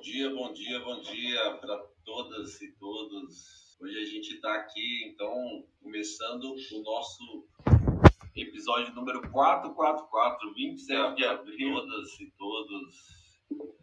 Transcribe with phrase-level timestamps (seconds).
[0.00, 3.76] Bom dia, bom dia, bom dia para todas e todos.
[3.78, 7.46] Hoje a gente está aqui, então, começando o nosso
[8.34, 12.96] episódio número 444, 27 de abril, todas e todos.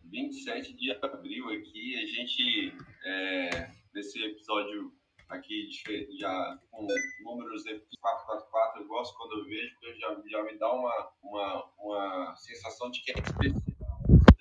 [0.05, 2.73] 27 de abril aqui, a gente,
[3.05, 4.91] é, nesse episódio
[5.29, 5.69] aqui
[6.17, 6.87] já com
[7.19, 12.35] números 444, eu gosto quando eu vejo, porque já, já me dá uma, uma, uma
[12.37, 13.67] sensação de que é especial.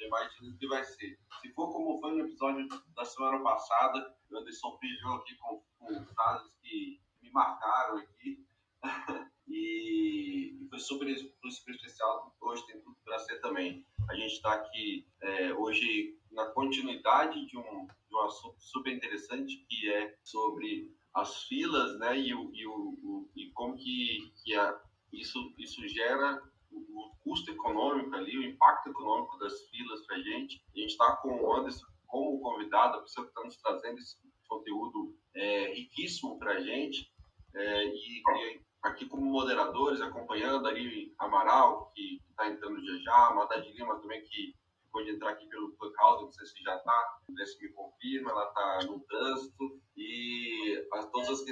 [0.00, 1.18] Imagina o que vai ser.
[1.56, 6.54] For como foi no episódio da semana passada, o Anderson pediu aqui com, com frases
[6.62, 8.46] que me marcaram aqui.
[9.48, 12.36] e, e foi super, super especial.
[12.42, 13.86] Hoje tem tudo para ser também.
[14.10, 19.64] A gente está aqui é, hoje na continuidade de um, de um assunto super interessante
[19.66, 24.78] que é sobre as filas, né, e, o, e, o, e como que, que a,
[25.10, 26.38] isso, isso gera
[26.76, 30.62] o, custo econômico ali, o impacto econômico das filas para a gente.
[30.74, 34.16] A gente está com o Anderson como convidado, a pessoa que está nos trazendo esse
[34.48, 37.10] conteúdo é, riquíssimo para a gente.
[37.54, 43.66] É, e, e, aqui como moderadores, acompanhando ali Amaral, que está entrando já já, Madad
[43.66, 44.54] Lima também, que
[44.92, 48.90] pode entrar aqui pelo Clubhouse, não sei se já está, se me confirma, ela está
[48.90, 51.44] no trânsito, e as, todas as,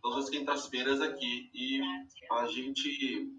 [0.00, 1.50] todas as quintas-feiras aqui.
[1.52, 1.80] E
[2.32, 3.30] a gente,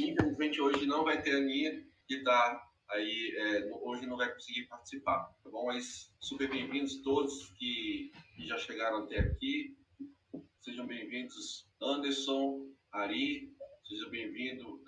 [0.00, 4.66] infelizmente, hoje não vai ter a Aninha, que está aí, é, hoje não vai conseguir
[4.66, 5.66] participar, tá bom?
[5.66, 9.76] Mas super bem-vindos todos que, que já chegaram até aqui.
[10.60, 13.52] Sejam bem-vindos, Anderson, Ari,
[13.86, 14.82] seja bem-vindo,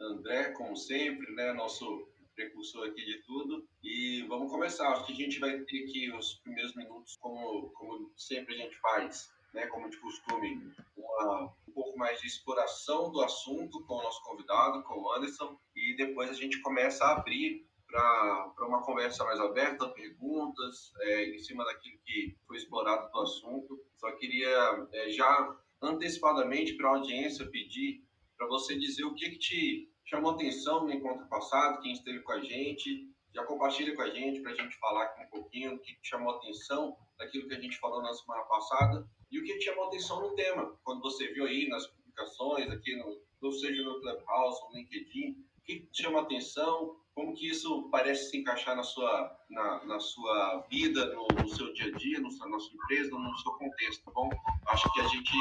[0.00, 1.52] André, como sempre, né?
[1.52, 3.66] Nosso precursor aqui de tudo.
[3.82, 4.90] E vamos começar.
[4.90, 8.76] Acho que a gente vai ter aqui os primeiros minutos, como, como sempre a gente
[8.76, 14.02] faz, né, como de costume, uma, um pouco mais de exploração do assunto com o
[14.02, 19.24] nosso convidado, com o Anderson, e depois a gente começa a abrir para uma conversa
[19.24, 23.78] mais aberta, perguntas, é, em cima daquilo que foi explorado do assunto.
[23.98, 28.02] Só queria é, já antecipadamente para a audiência pedir
[28.38, 32.32] para você dizer o que, que te chamou atenção no encontro passado, quem esteve com
[32.32, 35.78] a gente, já compartilha com a gente para a gente falar aqui um pouquinho o
[35.78, 39.86] que chamou atenção daquilo que a gente falou na semana passada e o que chamou
[39.86, 44.60] atenção no tema, quando você viu aí nas publicações, aqui no, ou seja no Clubhouse,
[44.68, 49.84] no LinkedIn, o que chama atenção, como que isso parece se encaixar na sua, na,
[49.84, 53.52] na sua vida, no, no, seu dia a dia, no, na sua empresa, no seu
[53.52, 54.30] contexto, tá bom?
[54.68, 55.32] Acho que a gente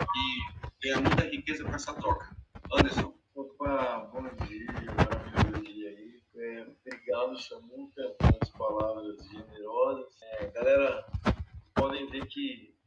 [0.00, 2.36] aqui ganha muita riqueza com essa troca.
[2.72, 3.18] Anderson.
[3.34, 6.22] Opa, bom dia, maravilhoso dia aí.
[6.36, 10.22] É, obrigado, Samuca, pelas palavras generosas.
[10.22, 11.06] É, galera,
[11.74, 12.77] podem ver que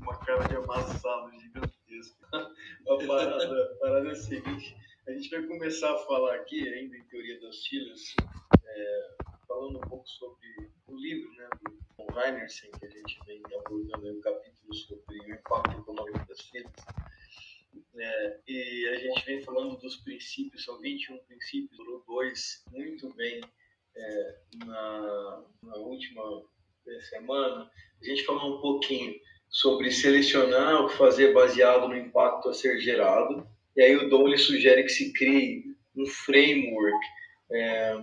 [0.00, 2.26] uma cara de amassado gigantesca.
[2.88, 4.76] A parada, a parada é a seguinte,
[5.06, 8.14] a gente vai começar a falar aqui, ainda em teoria das filhas,
[8.64, 9.08] é,
[9.46, 11.48] falando um pouco sobre o livro, né,
[11.96, 16.72] do Reinersen, que a gente vem abordando um capítulo sobre o impacto econômico das filhas.
[17.96, 23.40] É, e a gente vem falando dos princípios, são 21 princípios, foram dois muito bem
[23.94, 26.44] é, na, na última
[27.08, 27.70] semana.
[28.00, 29.14] A gente falou um pouquinho
[29.52, 33.46] sobre selecionar o que fazer baseado no impacto a ser gerado.
[33.76, 35.64] E aí o Dom ele sugere que se crie
[35.94, 37.06] um framework,
[37.52, 37.94] é,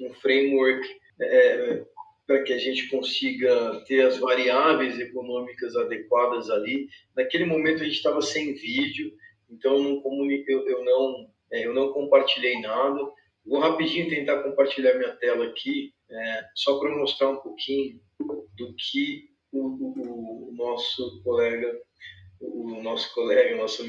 [0.00, 0.84] um framework
[1.20, 1.84] é,
[2.26, 6.88] para que a gente consiga ter as variáveis econômicas adequadas ali.
[7.16, 9.12] Naquele momento a gente estava sem vídeo,
[9.48, 12.98] então não comunique, eu, eu, não, é, eu não compartilhei nada.
[13.44, 18.00] Vou rapidinho tentar compartilhar minha tela aqui, é, só para mostrar um pouquinho
[18.56, 21.80] do que o, o, o, nosso colega,
[22.40, 23.84] o nosso colega, nosso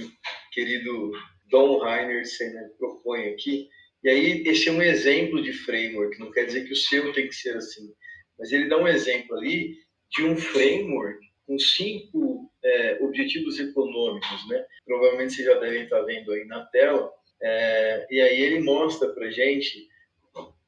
[0.51, 1.11] querido
[1.49, 3.67] Dom Heinersen né, propõe aqui.
[4.03, 7.27] E aí esse é um exemplo de framework, não quer dizer que o seu tem
[7.27, 7.91] que ser assim,
[8.37, 9.75] mas ele dá um exemplo ali
[10.11, 14.65] de um framework com cinco é, objetivos econômicos, né?
[14.85, 17.11] Provavelmente vocês já devem estar vendo aí na tela.
[17.41, 19.87] É, e aí ele mostra para gente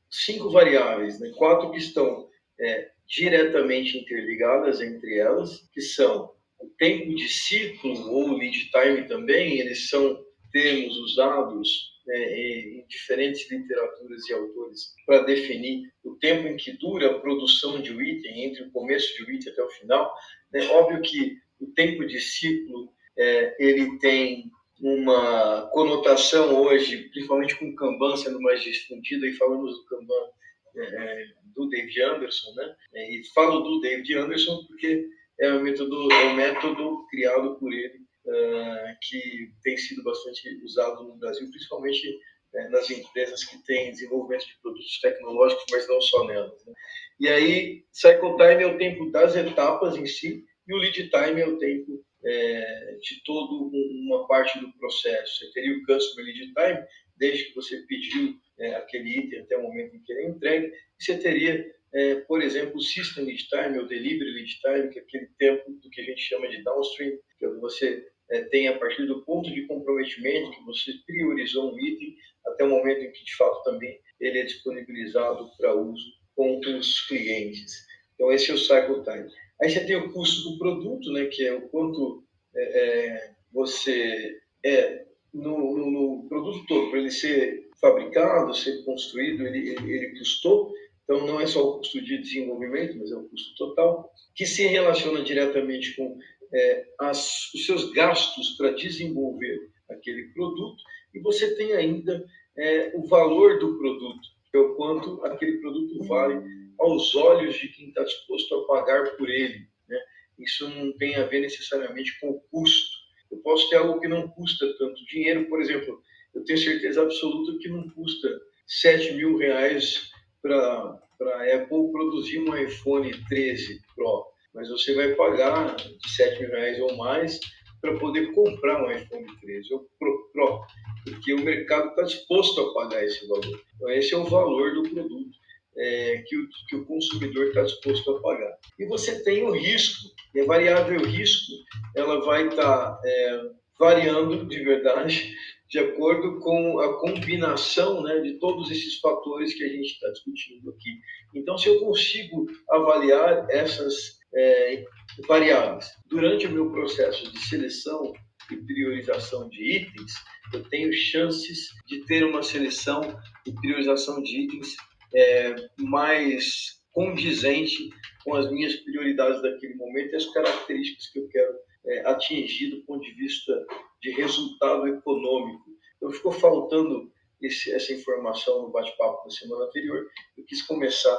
[0.09, 1.31] cinco variáveis, né?
[1.37, 8.37] Quatro que estão é, diretamente interligadas entre elas, que são o tempo de ciclo ou
[8.37, 9.59] lead time também.
[9.59, 16.57] Eles são termos usados né, em diferentes literaturas e autores para definir o tempo em
[16.57, 19.69] que dura a produção de um item, entre o começo de um item até o
[19.71, 20.13] final.
[20.53, 24.51] É óbvio que o tempo de ciclo é, ele tem
[24.81, 30.29] uma conotação hoje, principalmente com o Kanban sendo mais difundido, e falamos do Kanban
[30.75, 31.25] é, é,
[31.55, 32.75] do David Anderson, né?
[32.93, 35.07] É, e falo do David Anderson porque
[35.39, 41.17] é o método, é método criado por ele uh, que tem sido bastante usado no
[41.17, 42.19] Brasil, principalmente
[42.53, 46.65] né, nas empresas que têm desenvolvimento de produtos tecnológicos, mas não só nelas.
[46.65, 46.73] Né?
[47.19, 51.41] E aí, cycle time é o tempo das etapas em si, e o lead time
[51.41, 55.39] é o tempo é, de toda uma parte do processo.
[55.39, 56.87] Você teria o customer lead time,
[57.17, 60.73] desde que você pediu é, aquele item até o momento em que ele é entregue,
[60.99, 65.01] você teria, é, por exemplo, o system lead time, ou delivery lead time, que é
[65.01, 68.77] aquele tempo do que a gente chama de downstream, que é você é, tem a
[68.77, 72.15] partir do ponto de comprometimento que você priorizou um item
[72.45, 77.07] até o momento em que de fato também ele é disponibilizado para uso com os
[77.07, 77.85] clientes.
[78.13, 79.29] Então esse é o cycle time.
[79.61, 82.23] Aí você tem o custo do produto, né, que é o quanto
[82.55, 89.45] é, é, você é no, no, no produto todo para ele ser fabricado, ser construído,
[89.45, 90.71] ele, ele, ele custou.
[91.03, 94.67] Então não é só o custo de desenvolvimento, mas é o custo total que se
[94.67, 96.17] relaciona diretamente com
[96.53, 100.83] é, as, os seus gastos para desenvolver aquele produto
[101.13, 102.23] e você tem ainda
[102.57, 106.41] é, o valor do produto, que é o quanto aquele produto vale
[106.79, 109.67] aos olhos de quem está disposto a pagar por ele.
[109.87, 109.99] Né?
[110.37, 112.97] Isso não tem a ver necessariamente com o custo.
[113.31, 116.01] Eu posso ter algo que não custa tanto dinheiro, por exemplo,
[116.33, 118.29] eu tenho certeza absoluta que não custa
[118.67, 120.09] 7 mil reais
[120.41, 126.49] para a Apple produzir um iPhone 13 Pro mas você vai pagar de 7 mil
[126.49, 127.39] reais ou mais
[127.81, 130.61] para poder comprar um iPhone 13 ou Pro, Pro
[131.03, 133.61] porque o mercado está disposto a pagar esse valor.
[133.75, 135.29] Então, esse é o valor do produto
[135.77, 138.57] é, que, o, que o consumidor está disposto a pagar.
[138.77, 141.53] E você tem o risco, e a variável risco
[141.95, 143.49] ela vai estar tá, é,
[143.79, 145.33] variando de verdade
[145.69, 150.69] de acordo com a combinação né, de todos esses fatores que a gente está discutindo
[150.71, 150.99] aqui.
[151.35, 154.85] Então, se eu consigo avaliar essas é,
[155.27, 155.87] variáveis.
[156.07, 158.13] Durante o meu processo de seleção
[158.51, 160.13] e priorização de itens,
[160.53, 163.01] eu tenho chances de ter uma seleção
[163.45, 164.75] e priorização de itens
[165.15, 167.89] é, mais condizente
[168.23, 171.53] com as minhas prioridades daquele momento e as características que eu quero
[171.85, 173.53] é, atingir do ponto de vista
[174.01, 175.65] de resultado econômico.
[175.97, 177.11] Então, ficou faltando
[177.41, 180.05] esse, essa informação no bate-papo da semana anterior.
[180.37, 181.17] Eu quis começar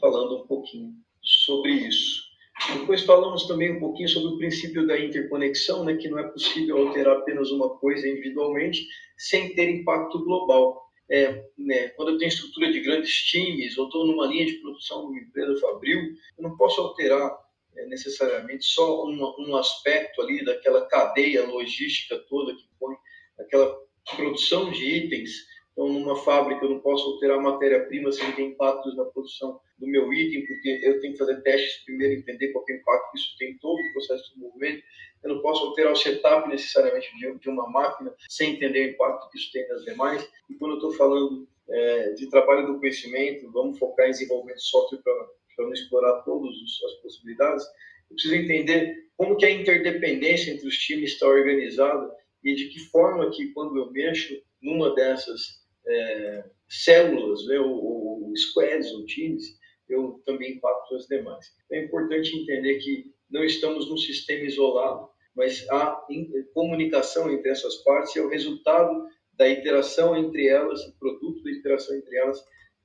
[0.00, 0.92] falando um pouquinho
[1.22, 2.32] sobre isso.
[2.78, 6.86] Depois falamos também um pouquinho sobre o princípio da interconexão, né, que não é possível
[6.86, 8.86] alterar apenas uma coisa individualmente
[9.16, 10.80] sem ter impacto global.
[11.10, 15.00] É, né, quando eu tenho estrutura de grandes times ou estou numa linha de produção
[15.00, 16.00] de uma empresa fabril,
[16.38, 17.36] eu não posso alterar
[17.76, 22.94] é, necessariamente só um, um aspecto ali daquela cadeia logística toda que põe
[23.38, 23.78] aquela
[24.16, 29.04] produção de itens então, numa fábrica, eu não posso alterar matéria-prima sem ter impactos na
[29.06, 32.76] produção do meu item, porque eu tenho que fazer testes primeiro, entender qual é o
[32.76, 34.82] impacto que isso tem em todo o processo de desenvolvimento.
[35.24, 39.38] Eu não posso alterar o setup necessariamente de, uma máquina sem entender o impacto que
[39.38, 40.28] isso tem nas demais.
[40.50, 44.68] E quando eu estou falando é, de trabalho do conhecimento, vamos focar em desenvolvimento de
[44.68, 45.28] software para
[45.58, 46.54] não explorar todas
[46.86, 47.64] as possibilidades,
[48.10, 52.10] eu preciso entender como que a interdependência entre os times está organizada
[52.42, 58.36] e de que forma que, quando eu mexo numa dessas é, células, né, ou, ou
[58.36, 59.44] squads, ou times,
[59.88, 61.46] eu também impacto as demais.
[61.66, 66.04] Então, é importante entender que não estamos num sistema isolado, mas a
[66.52, 71.96] comunicação entre essas partes é o resultado da interação entre elas, o produto da interação
[71.96, 72.38] entre elas,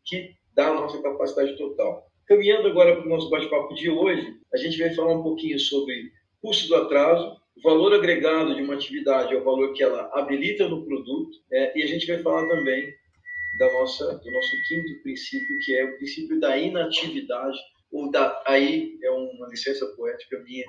[0.06, 2.10] que dá a nossa capacidade total.
[2.27, 6.11] Caminhando agora para o nosso bate-papo de hoje, a gente vai falar um pouquinho sobre
[6.42, 10.85] custo do atraso, valor agregado de uma atividade é o valor que ela habilita no
[10.85, 12.94] produto, é, e a gente vai falar também
[13.57, 17.57] da nossa, do nosso quinto princípio, que é o princípio da inatividade,
[17.92, 20.66] ou da, aí é uma licença poética minha,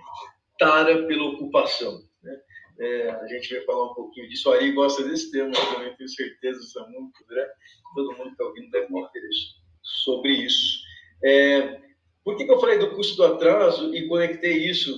[0.59, 2.02] tara pela ocupação.
[2.23, 2.40] Né?
[2.80, 4.49] É, a gente vai falar um pouquinho disso.
[4.49, 7.49] O Ari gosta desse tema, também tenho certeza, Samu, André,
[7.97, 10.88] todo mundo que está ouvindo deve interesse sobre isso.
[11.25, 11.80] É,
[12.25, 14.94] por que, que eu falei do custo do atraso e conectei isso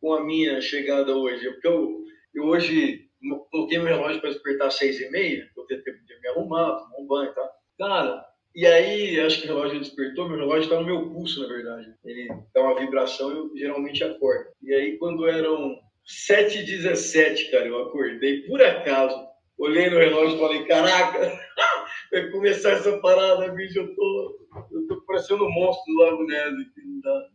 [0.00, 1.50] com a minha chegada hoje?
[1.50, 2.04] Porque eu,
[2.34, 3.08] eu hoje
[3.50, 6.76] coloquei meu relógio para despertar às seis e meia, para ter tempo de me arrumar,
[6.76, 7.50] tomar um banho e tal.
[7.78, 11.48] Cara, e aí acho que o relógio despertou, meu relógio está no meu pulso, na
[11.48, 11.92] verdade.
[12.04, 14.50] Ele dá uma vibração e eu geralmente acordo.
[14.62, 19.26] E aí quando eram 7h17, cara, eu acordei por acaso,
[19.58, 21.18] olhei no relógio e falei, caraca,
[22.12, 24.38] vai começar essa parada, bicho, eu tô
[25.06, 26.26] parecendo um monstro do Lago
[27.02, 27.28] dá.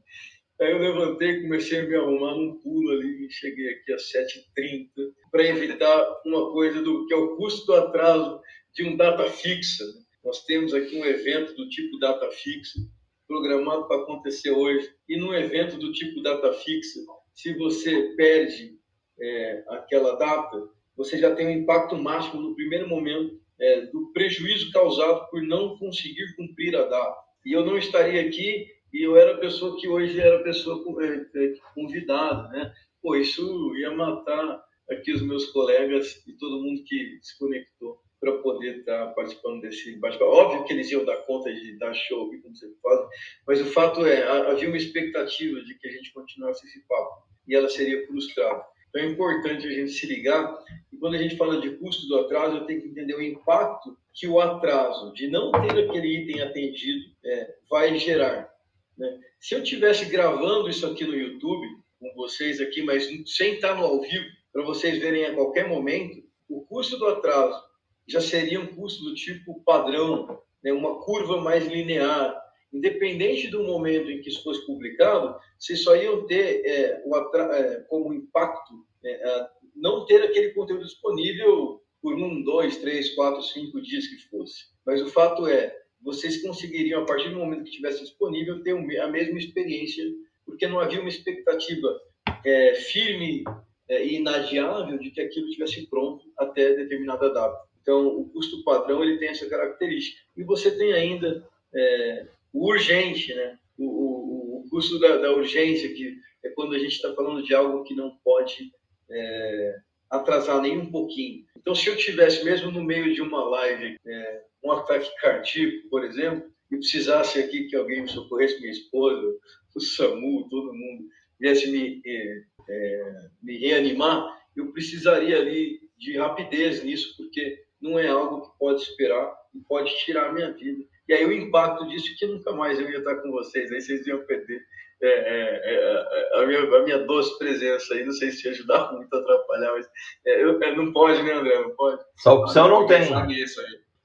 [0.61, 4.89] Aí eu levantei, comecei a me arrumar num pulo ali cheguei aqui às 7h30
[5.31, 8.41] para evitar uma coisa do que é o custo do atraso
[8.73, 9.85] de um data fixa.
[10.23, 12.79] Nós temos aqui um evento do tipo data fixa
[13.27, 14.91] programado para acontecer hoje.
[15.07, 16.99] E num evento do tipo data fixa,
[17.33, 18.77] se você perde
[19.21, 24.71] é, aquela data, você já tem um impacto máximo no primeiro momento é, do prejuízo
[24.71, 27.28] causado por não conseguir cumprir a data.
[27.45, 30.83] E eu não estaria aqui e eu era a pessoa que hoje era a pessoa
[31.03, 32.73] é, é, convidada, né?
[33.01, 38.37] Pô, isso ia matar aqui os meus colegas e todo mundo que se conectou para
[38.39, 40.31] poder estar tá participando desse bate-papo.
[40.31, 43.07] Óbvio que eles iam dar conta de dar show, como você faz,
[43.47, 47.55] mas o fato é, havia uma expectativa de que a gente continuasse esse papo e
[47.55, 48.63] ela seria frustrada.
[48.89, 50.59] Então é importante a gente se ligar
[50.91, 53.97] e quando a gente fala de custo do atraso, eu tenho que entender o impacto
[54.13, 58.49] que o atraso de não ter aquele item atendido é, vai gerar.
[58.97, 59.19] Né?
[59.39, 61.67] Se eu tivesse gravando isso aqui no YouTube,
[61.99, 66.23] com vocês aqui, mas sem estar no ao vivo, para vocês verem a qualquer momento,
[66.49, 67.61] o custo do atraso
[68.07, 72.35] já seria um custo do tipo padrão, né, uma curva mais linear.
[72.71, 77.81] Independente do momento em que isso fosse publicado, vocês só iam ter é, o é,
[77.89, 78.73] como impacto
[79.03, 84.65] é, não ter aquele conteúdo disponível por um, dois, três, quatro, cinco dias que fosse.
[84.85, 89.07] Mas o fato é, vocês conseguiriam, a partir do momento que estivesse disponível, ter a
[89.07, 90.03] mesma experiência,
[90.45, 91.99] porque não havia uma expectativa
[92.45, 93.43] é, firme
[93.87, 97.69] é, e inadiável de que aquilo estivesse pronto até determinada data.
[97.81, 100.21] Então, o custo padrão ele tem essa característica.
[100.37, 103.57] E você tem ainda é, o urgente, né?
[103.77, 107.53] o, o, o custo da, da, urgência, que é quando a gente está falando de
[107.53, 108.71] algo que não pode
[109.09, 109.77] é,
[110.09, 111.45] atrasar nem um pouquinho.
[111.57, 116.03] Então, se eu tivesse, mesmo no meio de uma live, é, um ataque cardíaco, por
[116.03, 119.35] exemplo, e precisasse aqui que alguém me socorresse, minha esposa,
[119.75, 121.05] o SAMU, todo mundo,
[121.39, 128.07] viesse me, é, é, me reanimar, eu precisaria ali de rapidez nisso, porque não é
[128.07, 130.83] algo que pode esperar e pode tirar a minha vida.
[131.07, 133.81] E aí o impacto disso é que nunca mais eu ia estar com vocês, aí
[133.81, 134.61] vocês iam perder
[135.01, 139.13] é, é, é, a, minha, a, minha, doce presença aí, não sei se ajudar muito
[139.13, 139.87] a atrapalhar, mas
[140.25, 141.59] é, eu, é, não pode, né, André?
[141.61, 142.01] Não pode.
[142.17, 143.03] Essa opção não tem.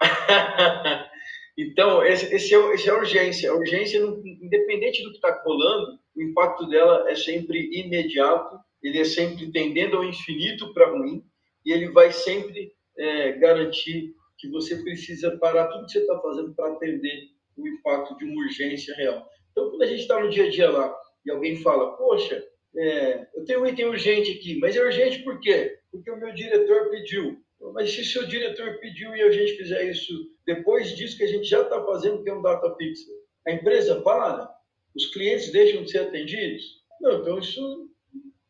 [1.56, 3.50] Então, esse, esse, é, esse é a urgência.
[3.50, 3.98] A urgência,
[4.42, 9.96] independente do que está rolando, o impacto dela é sempre imediato, ele é sempre tendendo
[9.96, 11.22] ao infinito para ruim,
[11.64, 16.52] e ele vai sempre é, garantir que você precisa parar tudo que você está fazendo
[16.54, 19.24] para atender o impacto de uma urgência real.
[19.54, 20.94] Então, quando a gente está no dia a dia lá
[21.25, 22.44] e alguém fala, poxa,
[22.76, 25.78] é, eu tenho um item urgente aqui, mas é urgente por quê?
[25.92, 27.40] Porque o meu diretor pediu.
[27.73, 30.12] Mas se o seu diretor pediu e a gente fizer isso
[30.44, 33.11] depois disso que a gente já está fazendo, que é um data fixa,
[33.46, 34.52] a empresa para?
[34.94, 36.82] Os clientes deixam de ser atendidos?
[37.00, 37.90] Não, então isso,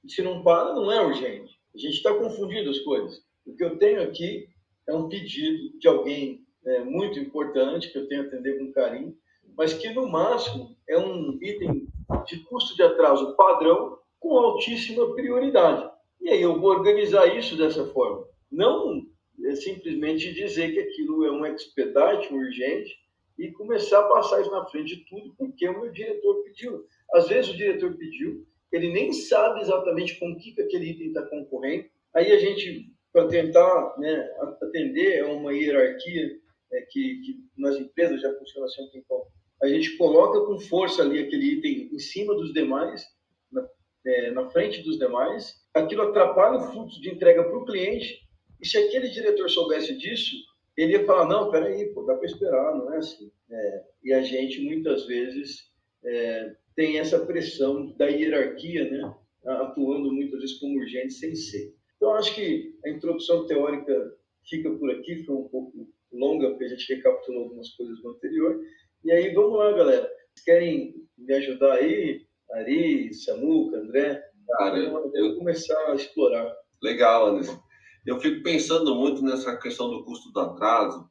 [0.08, 1.54] se não para, não é urgente.
[1.74, 3.22] A gente está confundindo as coisas.
[3.46, 4.48] O que eu tenho aqui
[4.88, 9.16] é um pedido de alguém é, muito importante, que eu tenho que atender com carinho,
[9.56, 11.88] mas que no máximo é um item
[12.26, 15.90] de custo de atraso padrão com altíssima prioridade.
[16.20, 18.26] E aí eu vou organizar isso dessa forma.
[18.50, 19.06] Não
[19.44, 22.96] é simplesmente dizer que aquilo é um expedite urgente
[23.38, 26.86] e começar a passar isso na frente de tudo porque o meu diretor pediu.
[27.12, 31.22] Às vezes o diretor pediu, ele nem sabe exatamente com que, que aquele item está
[31.22, 31.86] concorrendo.
[32.14, 34.28] Aí a gente para tentar né,
[34.60, 36.36] atender a uma hierarquia
[36.72, 39.28] é, que, que, nas empresas já funciona assim um tempo.
[39.62, 43.04] A gente coloca com força ali aquele item em cima dos demais,
[43.50, 43.66] na,
[44.06, 48.20] é, na frente dos demais, aquilo atrapalha o fluxo de entrega para o cliente,
[48.60, 50.36] e se aquele diretor soubesse disso,
[50.76, 53.30] ele ia falar, não, peraí, pô, dá para esperar, não é assim.
[53.50, 55.70] É, e a gente, muitas vezes,
[56.04, 61.74] é, tem essa pressão da hierarquia, né, atuando muitas vezes como urgente sem ser.
[61.96, 64.14] Então, acho que a introdução teórica
[64.48, 68.60] fica por aqui, foi um pouco longa, porque a gente recapitulou algumas coisas do anterior.
[69.04, 70.10] E aí, vamos lá, galera.
[70.34, 72.24] Vocês querem me ajudar aí?
[72.52, 74.22] Ari, Samuca, André?
[74.56, 76.50] Cara, eu, eu vou começar a explorar.
[76.82, 77.62] Legal, Anderson.
[78.06, 81.06] Eu fico pensando muito nessa questão do custo do atraso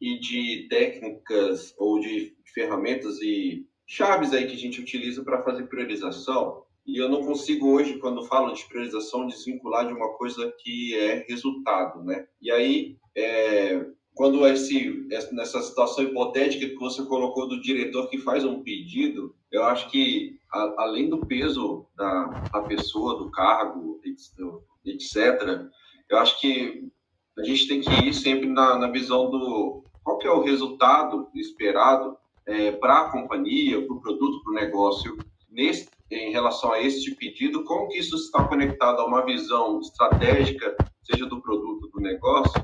[0.00, 5.68] e de técnicas ou de ferramentas e chaves aí que a gente utiliza para fazer
[5.68, 10.96] priorização e eu não consigo hoje, quando falo de priorização, desvincular de uma coisa que
[10.96, 12.26] é resultado, né?
[12.40, 13.84] E aí, é,
[14.18, 19.62] quando esse, nessa situação hipotética que você colocou do diretor que faz um pedido, eu
[19.62, 24.00] acho que, a, além do peso da, da pessoa, do cargo,
[24.84, 25.68] etc.,
[26.10, 26.90] eu acho que
[27.38, 31.28] a gente tem que ir sempre na, na visão do qual que é o resultado
[31.32, 35.16] esperado é, para a companhia, para o produto, para o negócio,
[35.48, 40.76] nesse, em relação a este pedido, como que isso está conectado a uma visão estratégica,
[41.04, 42.60] seja do produto, do negócio,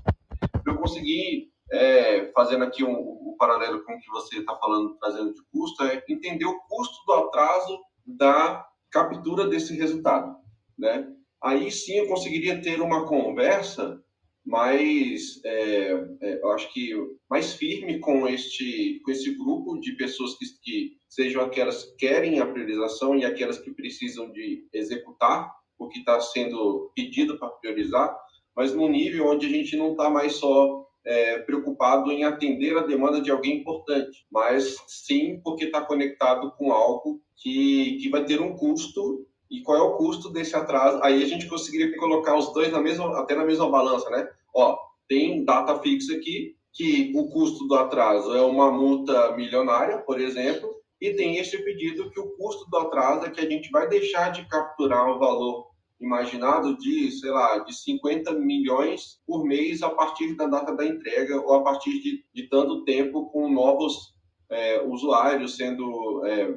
[0.74, 5.34] eu conseguir, é, fazendo aqui um, um, paralelo com o que você está falando, trazendo
[5.34, 10.36] de custo, é entender o custo do atraso da captura desse resultado,
[10.78, 11.08] né?
[11.42, 14.00] Aí sim eu conseguiria ter uma conversa
[14.44, 16.92] mais, é, é, eu acho que
[17.30, 22.40] mais firme com este, com esse grupo de pessoas que, que sejam aquelas que querem
[22.40, 28.16] a priorização e aquelas que precisam de executar o que está sendo pedido para priorizar,
[28.56, 32.86] mas num nível onde a gente não está mais só é, preocupado em atender a
[32.86, 38.40] demanda de alguém importante, mas sim porque está conectado com algo que, que vai ter
[38.40, 41.00] um custo e qual é o custo desse atraso.
[41.02, 44.26] Aí a gente conseguiria colocar os dois na mesma, até na mesma balança, né?
[44.54, 44.76] Ó,
[45.08, 50.74] tem data fixa aqui, que o custo do atraso é uma multa milionária, por exemplo,
[51.00, 54.30] e tem este pedido que o custo do atraso é que a gente vai deixar
[54.30, 55.68] de capturar um valor
[56.04, 61.40] imaginado de, sei lá, de 50 milhões por mês a partir da data da entrega
[61.40, 64.14] ou a partir de, de tanto tempo com novos
[64.50, 66.54] é, usuários sendo é,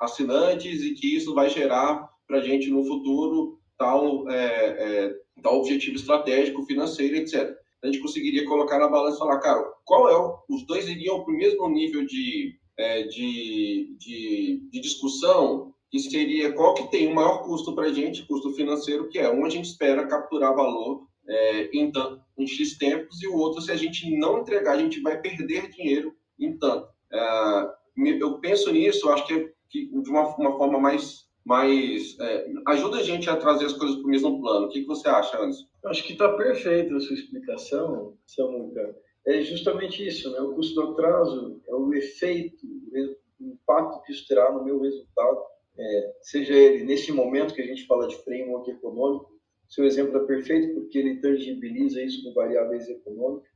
[0.00, 5.58] assinantes e que isso vai gerar para a gente no futuro tal, é, é, tal
[5.58, 7.56] objetivo estratégico, financeiro, etc.
[7.82, 11.22] A gente conseguiria colocar na balança e falar, cara, qual é o, os dois iriam
[11.22, 17.10] para o mesmo nível de, é, de, de, de, discussão, que seria qual que tem
[17.10, 20.54] o maior custo para a gente, custo financeiro, que é um a gente espera capturar
[20.54, 21.92] valor é, em,
[22.38, 25.70] em X tempos, e o outro, se a gente não entregar, a gente vai perder
[25.70, 26.88] dinheiro em tanto.
[27.12, 27.78] É,
[28.20, 32.98] eu penso nisso, acho que é que de uma, uma forma mais, mais é, ajuda
[32.98, 34.66] a gente a trazer as coisas para o mesmo plano.
[34.66, 35.66] O que, que você acha, Anderson?
[35.84, 38.96] Acho que está perfeita a sua explicação, Samuca.
[39.26, 40.40] É justamente isso, né?
[40.40, 45.38] O custo do atraso é o efeito, o impacto que isso terá no meu resultado,
[45.78, 49.30] é, seja ele nesse momento que a gente fala de framework econômico,
[49.68, 53.50] seu exemplo é perfeito porque ele tangibiliza isso com variáveis econômicas,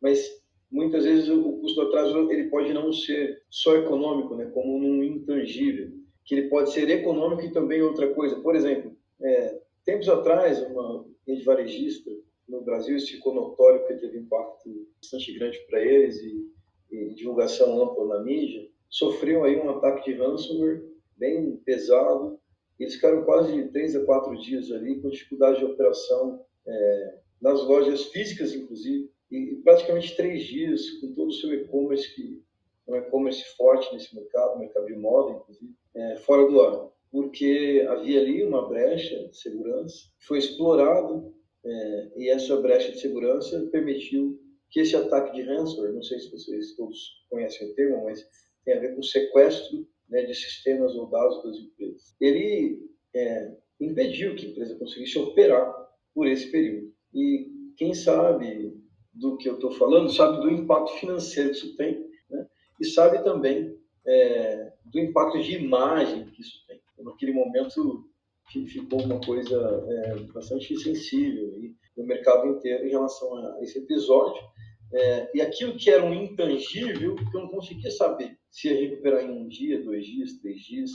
[0.00, 0.26] mas
[0.70, 5.90] muitas vezes o custo atraso ele pode não ser só econômico, né, como um intangível,
[6.24, 8.40] que ele pode ser econômico e também outra coisa.
[8.40, 12.10] Por exemplo, é, tempos atrás, uma rede varejista
[12.48, 16.50] no Brasil, isso ficou notório porque teve impacto bastante grande para eles e,
[16.90, 20.82] e, divulgação ampla na mídia, sofreu aí um ataque de ransomware
[21.18, 22.38] bem pesado.
[22.78, 28.04] Eles ficaram quase três a quatro dias ali com dificuldade de operação é, nas lojas
[28.06, 32.42] físicas, inclusive, e praticamente três dias com todo o seu e-commerce, que
[32.86, 36.88] é um e-commerce forte nesse mercado, mercado de moda, inclusive, é, fora do ar.
[37.10, 43.68] Porque havia ali uma brecha de segurança, foi explorado, é, e essa brecha de segurança
[43.72, 48.26] permitiu que esse ataque de ransomware, não sei se vocês todos conhecem o termo, mas
[48.64, 52.14] tem a ver com sequestro né, de sistemas ou dados das empresas.
[52.20, 52.78] Ele
[53.14, 55.72] é, impediu que a empresa conseguisse operar
[56.14, 56.92] por esse período.
[57.14, 58.76] E quem sabe
[59.12, 62.46] do que eu estou falando, sabe do impacto financeiro que isso tem, né?
[62.80, 66.80] e sabe também é, do impacto de imagem que isso tem.
[66.98, 68.08] Naquele momento
[68.66, 71.54] ficou uma coisa é, bastante sensível
[71.96, 74.42] no mercado inteiro em relação a esse episódio.
[74.92, 79.24] É, e aquilo que era um intangível, que eu não conseguia saber se ia recuperar
[79.24, 80.90] em um dia, dois dias, três dias,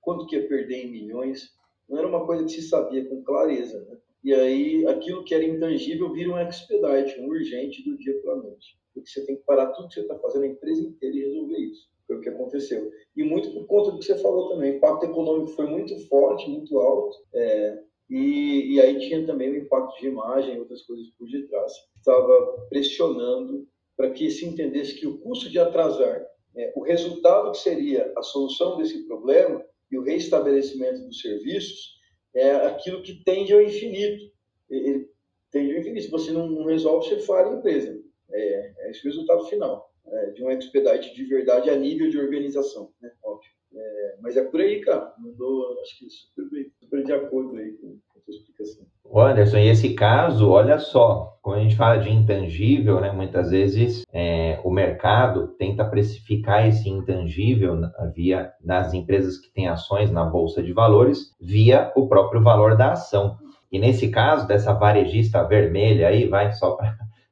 [0.00, 1.50] quanto que ia perder em milhões,
[1.88, 3.84] não era uma coisa que se sabia com clareza.
[3.84, 3.98] Né?
[4.24, 8.36] E aí, aquilo que era intangível vira um expedite, um urgente do dia para a
[8.36, 8.78] noite.
[8.94, 11.58] Porque você tem que parar tudo que você está fazendo, a empresa inteira, e resolver
[11.58, 11.88] isso.
[12.06, 12.90] Foi o que aconteceu.
[13.16, 14.72] E muito por conta do que você falou também.
[14.72, 17.16] O impacto econômico foi muito forte, muito alto.
[17.34, 21.72] É, e, e, aí tinha também o impacto de imagem outras coisas por detrás.
[21.96, 26.22] Estava pressionando para que se entendesse que o custo de atrasar,
[26.54, 31.94] é, o resultado que seria a solução desse problema e o reestabelecimento dos serviços,
[32.34, 34.30] é aquilo que tende ao infinito.
[34.68, 35.08] Ele
[35.50, 36.04] tende ao infinito.
[36.04, 37.98] Se você não, resolve, você fala a empresa.
[38.30, 42.18] É, é esse o resultado final é, de um expedite de verdade a nível de
[42.18, 43.10] organização, né?
[43.24, 43.50] Óbvio.
[43.74, 45.12] É, mas é por aí, cara.
[45.18, 48.86] Mandou, acho que super, bem, super de acordo aí com, a sua explicação.
[49.14, 54.04] Anderson, e esse caso, olha só, quando a gente fala de intangível, né, muitas vezes
[54.12, 57.78] é, o mercado tenta precificar esse intangível
[58.14, 62.92] via nas empresas que têm ações na bolsa de valores via o próprio valor da
[62.92, 63.36] ação.
[63.70, 66.76] E nesse caso dessa varejista vermelha aí, vai só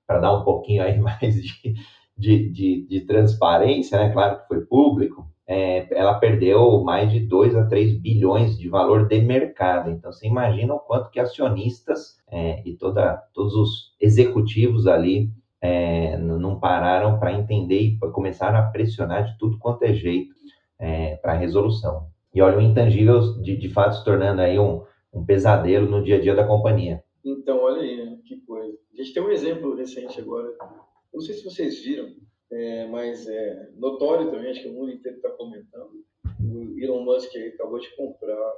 [0.06, 1.74] para dar um pouquinho aí mais de,
[2.16, 4.10] de, de, de transparência, né?
[4.10, 9.08] Claro que foi público é, ela perdeu mais de 2 a 3 bilhões de valor
[9.08, 9.90] de mercado.
[9.90, 15.28] Então, você imagina o quanto que acionistas é, e toda, todos os executivos ali
[15.60, 20.32] é, não pararam para entender e começaram a pressionar de tudo quanto é jeito
[20.78, 22.06] é, para a resolução.
[22.32, 26.18] E olha, o intangível de, de fato se tornando aí um, um pesadelo no dia
[26.18, 27.02] a dia da companhia.
[27.24, 28.18] Então, olha aí, né?
[28.24, 28.78] que coisa.
[28.94, 30.46] A gente tem um exemplo recente agora.
[31.12, 32.06] Não sei se vocês viram,
[32.52, 36.04] é, mas é notório também, acho que o mundo inteiro está comentando.
[36.40, 38.52] O Elon Musk acabou de comprar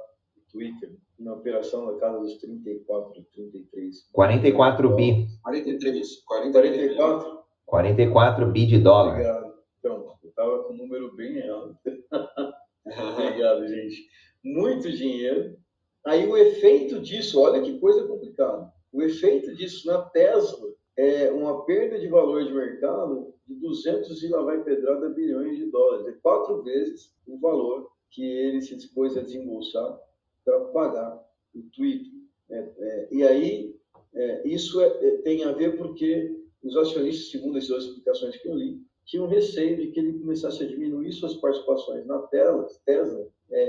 [0.53, 4.09] Twitter, na operação da casa dos 34, 33.
[4.11, 5.27] 44 bi.
[5.41, 6.23] 43.
[6.23, 7.43] 44?
[7.65, 9.13] 44 bi de dólar.
[9.13, 9.53] Obrigado.
[9.79, 11.77] Então, eu estava com o número bem errado.
[12.85, 14.07] Obrigado, gente.
[14.43, 15.57] Muito dinheiro.
[16.05, 18.71] Aí o efeito disso, olha que coisa complicada.
[18.91, 24.27] O efeito disso na Tesla é uma perda de valor de mercado de 200 e
[24.27, 26.07] lá vai pedrada bilhões de dólares.
[26.07, 29.99] É quatro vezes o valor que ele se dispôs a desembolsar
[30.45, 31.23] para pagar
[31.55, 32.11] o Twitter.
[32.49, 33.75] É, é, e aí,
[34.13, 38.47] é, isso é, é, tem a ver porque os acionistas, segundo as duas explicações que
[38.47, 43.27] eu li, tinham receio de que ele começasse a diminuir suas participações na Tesla, Tesla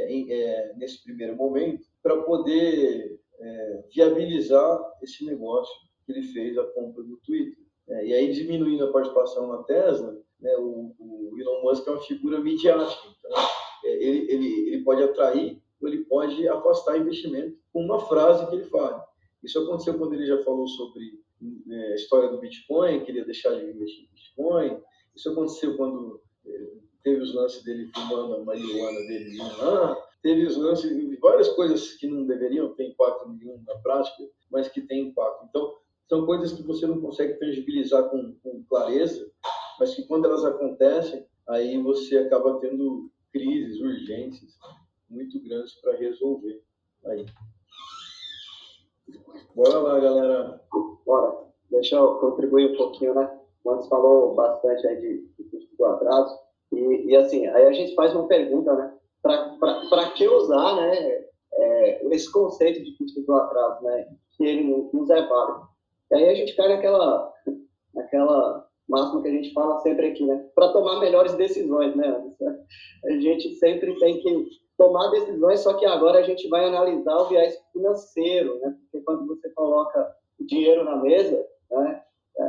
[0.08, 0.28] em,
[0.76, 3.18] nesse primeiro momento, para poder
[3.92, 5.74] viabilizar esse negócio
[6.04, 7.64] que ele fez a compra do Twitter.
[7.88, 12.00] É, e aí, diminuindo a participação na Tesla, né, o, o, Elon Musk é uma
[12.00, 13.08] figura midiática.
[13.18, 13.38] Então,
[13.84, 18.56] é, ele, ele, ele pode atrair ou ele pode afastar investimento com uma frase que
[18.56, 19.04] ele fala.
[19.42, 21.22] Isso aconteceu quando ele já falou sobre
[21.70, 24.80] é, a história do Bitcoin, queria deixar de investir em Bitcoin.
[25.14, 29.96] Isso aconteceu quando é, teve os lances dele fumando a marihuana dele lá.
[30.22, 34.68] Teve os lances de várias coisas que não deveriam ter impacto nenhum na prática, mas
[34.68, 35.44] que tem impacto.
[35.50, 35.74] Então,
[36.08, 39.30] são coisas que você não consegue tangibilizar com, com clareza,
[39.78, 44.58] mas que quando elas acontecem, aí você acaba tendo crises, urgências
[45.08, 46.62] muito grandes para resolver.
[47.06, 47.26] Aí.
[49.54, 50.60] Bora lá, galera.
[51.04, 51.44] Bora.
[51.70, 53.40] Deixa eu contribuir um pouquinho, né?
[53.64, 56.38] O Antes falou bastante aí de, de custo do atraso.
[56.72, 58.94] E, e, assim, aí a gente faz uma pergunta, né?
[59.22, 61.24] Para que usar, né?
[61.56, 64.06] É, esse conceito de custo do atraso, né?
[64.36, 65.73] Que ele nos é válido.
[66.10, 67.32] E aí a gente cai naquela,
[67.94, 70.44] naquela máxima que a gente fala sempre aqui, né?
[70.54, 72.22] Para tomar melhores decisões, né?
[73.04, 77.28] A gente sempre tem que tomar decisões, só que agora a gente vai analisar o
[77.28, 78.76] viés financeiro, né?
[78.80, 82.02] Porque quando você coloca dinheiro na mesa, né?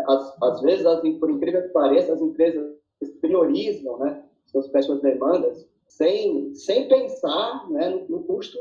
[0.07, 2.75] Às, às vezes, as, por incrível que pareça, as empresas
[3.21, 4.23] priorizam, né?
[4.47, 8.57] Suas suas demandas sem, sem pensar né, no, no custo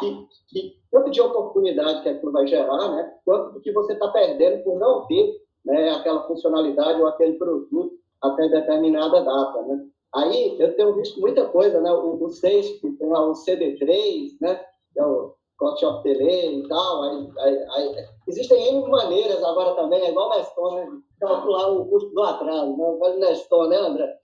[0.00, 4.08] que, que quanto de oportunidade que aquilo vai gerar, né, quanto do que você está
[4.08, 9.62] perdendo por não ter né, aquela funcionalidade ou aquele produto até determinada data.
[9.62, 9.86] Né.
[10.14, 14.36] Aí eu tenho visto muita coisa, né, o, o 6, que tem lá o CD3,
[14.40, 17.02] né, que é o cost of delay e tal.
[17.02, 20.88] Aí, aí, aí, existem N maneiras agora também, é igual na Neston, né,
[21.20, 24.18] calcular o custo do atraso, né, faz Neston, né, André?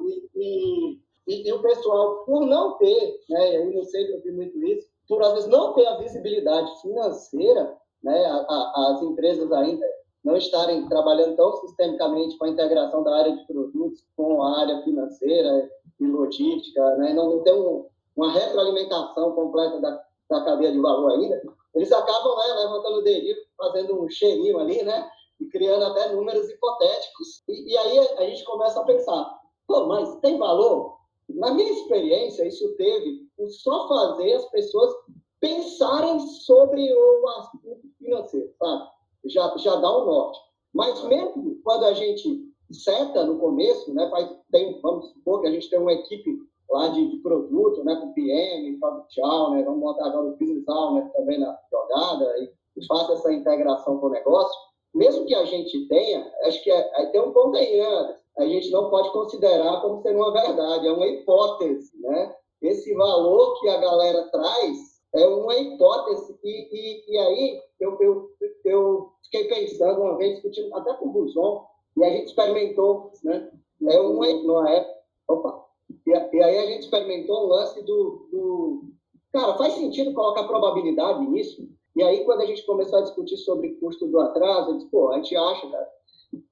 [0.00, 4.22] E, e e, e, o pessoal, por não ter, né, e aí não sei, eu
[4.22, 9.02] vi muito isso, por às vezes não ter a visibilidade financeira, né, a, a, as
[9.02, 9.86] empresas ainda
[10.24, 14.82] não estarem trabalhando tão sistemicamente com a integração da área de produtos com a área
[14.82, 17.86] financeira e logística, né, não, não tem um,
[18.16, 21.42] uma retroalimentação completa da, da cadeia de valor ainda,
[21.74, 26.48] eles acabam né, levantando o dedinho, fazendo um cheirinho ali, né, e criando até números
[26.48, 27.42] hipotéticos.
[27.48, 30.95] E, e aí a gente começa a pensar, pô, mas tem valor?
[31.28, 34.94] Na minha experiência, isso teve o só fazer as pessoas
[35.40, 38.88] pensarem sobre o assunto financeiro, sabe?
[39.26, 40.38] Já, já dá um norte.
[40.72, 45.50] Mas mesmo quando a gente seta no começo, né, faz, tem, vamos supor que a
[45.50, 46.38] gente tem uma equipe
[46.70, 51.10] lá de, de produto, né, com PM, Tchau, né, vamos montar agora o Business Owner
[51.12, 52.52] também na jogada e,
[52.86, 54.54] faça essa integração com o negócio,
[54.94, 58.70] mesmo que a gente tenha, acho que é, tem um ponto aí, né, a gente
[58.70, 62.34] não pode considerar como sendo uma verdade, é uma hipótese, né?
[62.62, 68.30] Esse valor que a galera traz é uma hipótese e, e, e aí eu, eu,
[68.64, 73.50] eu fiquei pensando uma vez, discutindo até com o Buzon, e a gente experimentou, né?
[73.88, 74.94] É uma, numa época,
[75.28, 75.66] opa,
[76.06, 78.84] e, e, aí a gente experimentou um lance do, do...
[79.32, 81.68] Cara, faz sentido colocar probabilidade nisso?
[81.94, 85.10] E aí, quando a gente começou a discutir sobre custo do atraso, eu disse, pô,
[85.10, 85.88] a gente acha, cara,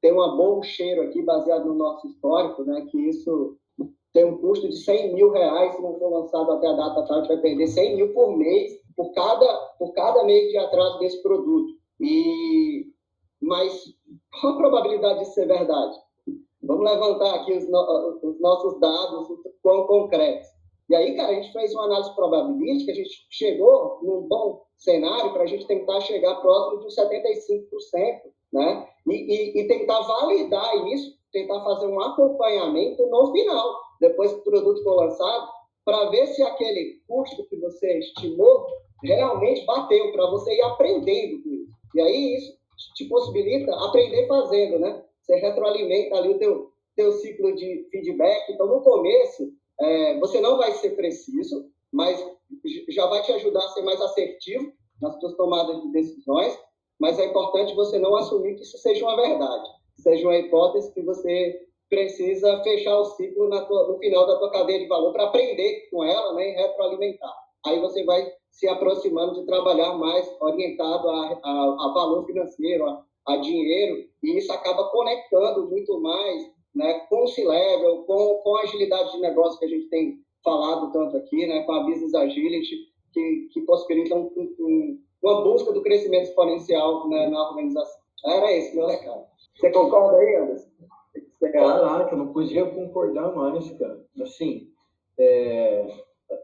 [0.00, 3.56] tem um bom cheiro aqui, baseado no nosso histórico, né, que isso
[4.12, 7.26] tem um custo de 100 mil reais se não for lançado até a data tal,
[7.26, 11.74] vai perder 100 mil por mês, por cada, por cada mês de atraso desse produto.
[12.00, 12.86] E,
[13.42, 13.84] mas
[14.40, 15.96] qual a probabilidade de ser verdade?
[16.62, 19.28] Vamos levantar aqui os, no, os nossos dados
[19.62, 20.46] quão concretos.
[20.88, 25.32] E aí, cara, a gente fez uma análise probabilística, a gente chegou num bom cenário
[25.32, 28.20] para a gente tentar chegar próximo de 75%,
[28.54, 28.88] né?
[29.06, 34.44] E, e, e, tentar validar isso, tentar fazer um acompanhamento no final, depois que o
[34.44, 35.48] produto for lançado,
[35.84, 38.66] para ver se aquele custo que você estimou
[39.02, 41.72] realmente bateu, para você ir aprendendo com isso.
[41.94, 42.56] E aí isso
[42.94, 45.04] te possibilita aprender fazendo, né?
[45.20, 48.52] Você retroalimenta ali o teu, teu ciclo de feedback.
[48.52, 52.24] Então, no começo, é, você não vai ser preciso, mas
[52.88, 56.58] já vai te ajudar a ser mais assertivo nas suas tomadas de decisões,
[57.00, 61.02] mas é importante você não assumir que isso seja uma verdade, seja uma hipótese que
[61.02, 65.88] você precisa fechar o ciclo tua, no final da tua cadeia de valor para aprender
[65.90, 67.33] com ela né, e retroalimentar.
[67.66, 73.04] Aí você vai se aproximando de trabalhar mais orientado a, a, a valor financeiro, a,
[73.26, 78.62] a, dinheiro, e isso acaba conectando muito mais né, com o C-Level, com, com a
[78.62, 82.76] agilidade de negócio que a gente tem falado tanto aqui, né, com a Business Agility,
[83.12, 88.02] que, que possibilita um, um, uma busca do crescimento exponencial né, na organização.
[88.26, 89.24] Era esse meu recado.
[89.56, 90.68] Você concorda aí, Anderson?
[91.52, 94.04] Caraca, não podia concordar mais, cara.
[94.20, 94.68] Assim,
[95.18, 95.87] é,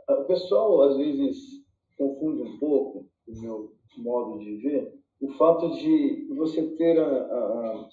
[0.08, 1.64] o pessoal às vezes
[1.96, 7.88] confunde um pouco o meu modo de ver o fato de você ter a, a,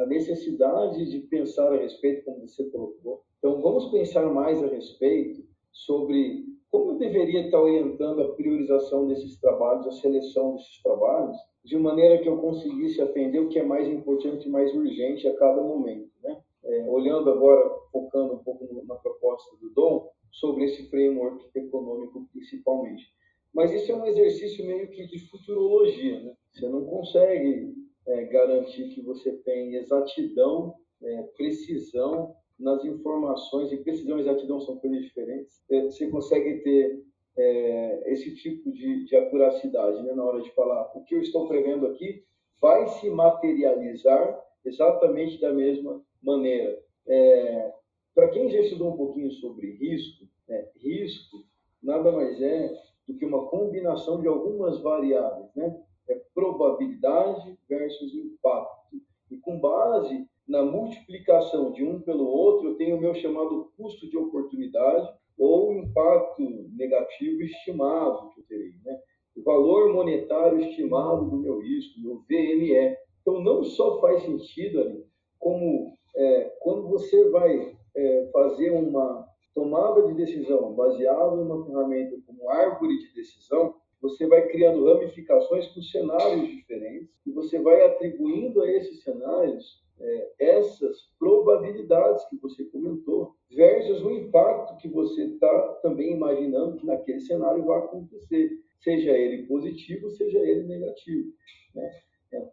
[0.00, 3.22] a necessidade de pensar a respeito, como você colocou.
[3.38, 9.38] Então, vamos pensar mais a respeito sobre como eu deveria estar orientando a priorização desses
[9.38, 13.88] trabalhos, a seleção desses trabalhos, de maneira que eu conseguisse atender o que é mais
[13.88, 16.10] importante e mais urgente a cada momento.
[16.22, 16.40] Né?
[16.64, 23.04] É, olhando agora, focando um pouco na proposta do Dom, sobre esse framework econômico principalmente.
[23.52, 26.20] Mas isso é um exercício meio que de futurologia.
[26.20, 26.32] Né?
[26.52, 27.74] Você não consegue
[28.06, 34.76] é, garantir que você tem exatidão, é, precisão nas informações, e precisão e exatidão são
[34.76, 35.60] coisas diferentes.
[35.70, 37.02] É, você consegue ter
[37.36, 41.48] é, esse tipo de, de acuracidade né, na hora de falar o que eu estou
[41.48, 42.22] prevendo aqui
[42.60, 46.78] vai se materializar exatamente da mesma maneira.
[47.08, 47.72] É,
[48.14, 51.44] Para quem já estudou um pouquinho sobre risco, né, risco
[51.82, 52.72] nada mais é
[53.08, 55.82] do que uma combinação de algumas variáveis, né?
[56.08, 59.00] É probabilidade versus impacto.
[59.30, 64.08] E com base na multiplicação de um pelo outro, eu tenho o meu chamado custo
[64.08, 66.42] de oportunidade ou impacto
[66.76, 68.98] negativo estimado que eu terei, né?
[69.36, 72.96] O valor monetário estimado do meu risco, meu VME.
[73.22, 75.04] Então, não só faz sentido ali,
[75.38, 82.50] como é, quando você vai é, fazer uma tomada de decisão baseada numa ferramenta como
[82.50, 88.70] árvore de decisão, você vai criando ramificações com cenários diferentes e você vai atribuindo a
[88.70, 96.12] esses cenários é, essas probabilidades que você comentou, versus o impacto que você está também
[96.12, 98.50] imaginando que naquele cenário vai acontecer,
[98.82, 101.32] seja ele positivo, seja ele negativo.
[101.74, 101.90] Né?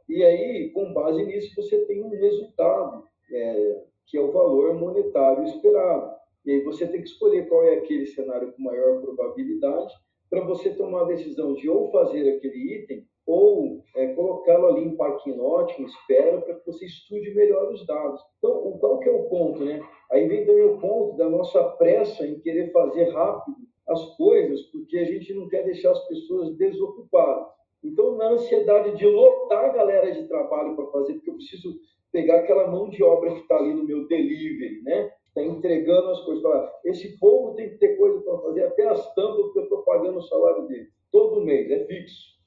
[0.09, 5.45] E aí, com base nisso, você tem um resultado, é, que é o valor monetário
[5.45, 6.17] esperado.
[6.45, 9.93] E aí você tem que escolher qual é aquele cenário com maior probabilidade
[10.29, 14.95] para você tomar a decisão de ou fazer aquele item ou é, colocá-lo ali em
[14.95, 18.21] parquinho ótimo, espera para que você estude melhor os dados.
[18.37, 19.81] Então, qual que é o ponto, né?
[20.09, 23.57] Aí vem também o ponto da nossa pressa em querer fazer rápido
[23.89, 27.47] as coisas, porque a gente não quer deixar as pessoas desocupadas.
[27.83, 31.79] Então, na ansiedade de lotar a galera de trabalho para fazer, porque eu preciso
[32.11, 35.11] pegar aquela mão de obra que está ali no meu delivery, né?
[35.37, 36.41] Está entregando as coisas.
[36.41, 39.83] Fala, esse povo tem que ter coisa para fazer, até as tampas que eu estou
[39.83, 42.37] pagando o salário dele, todo mês, é fixo.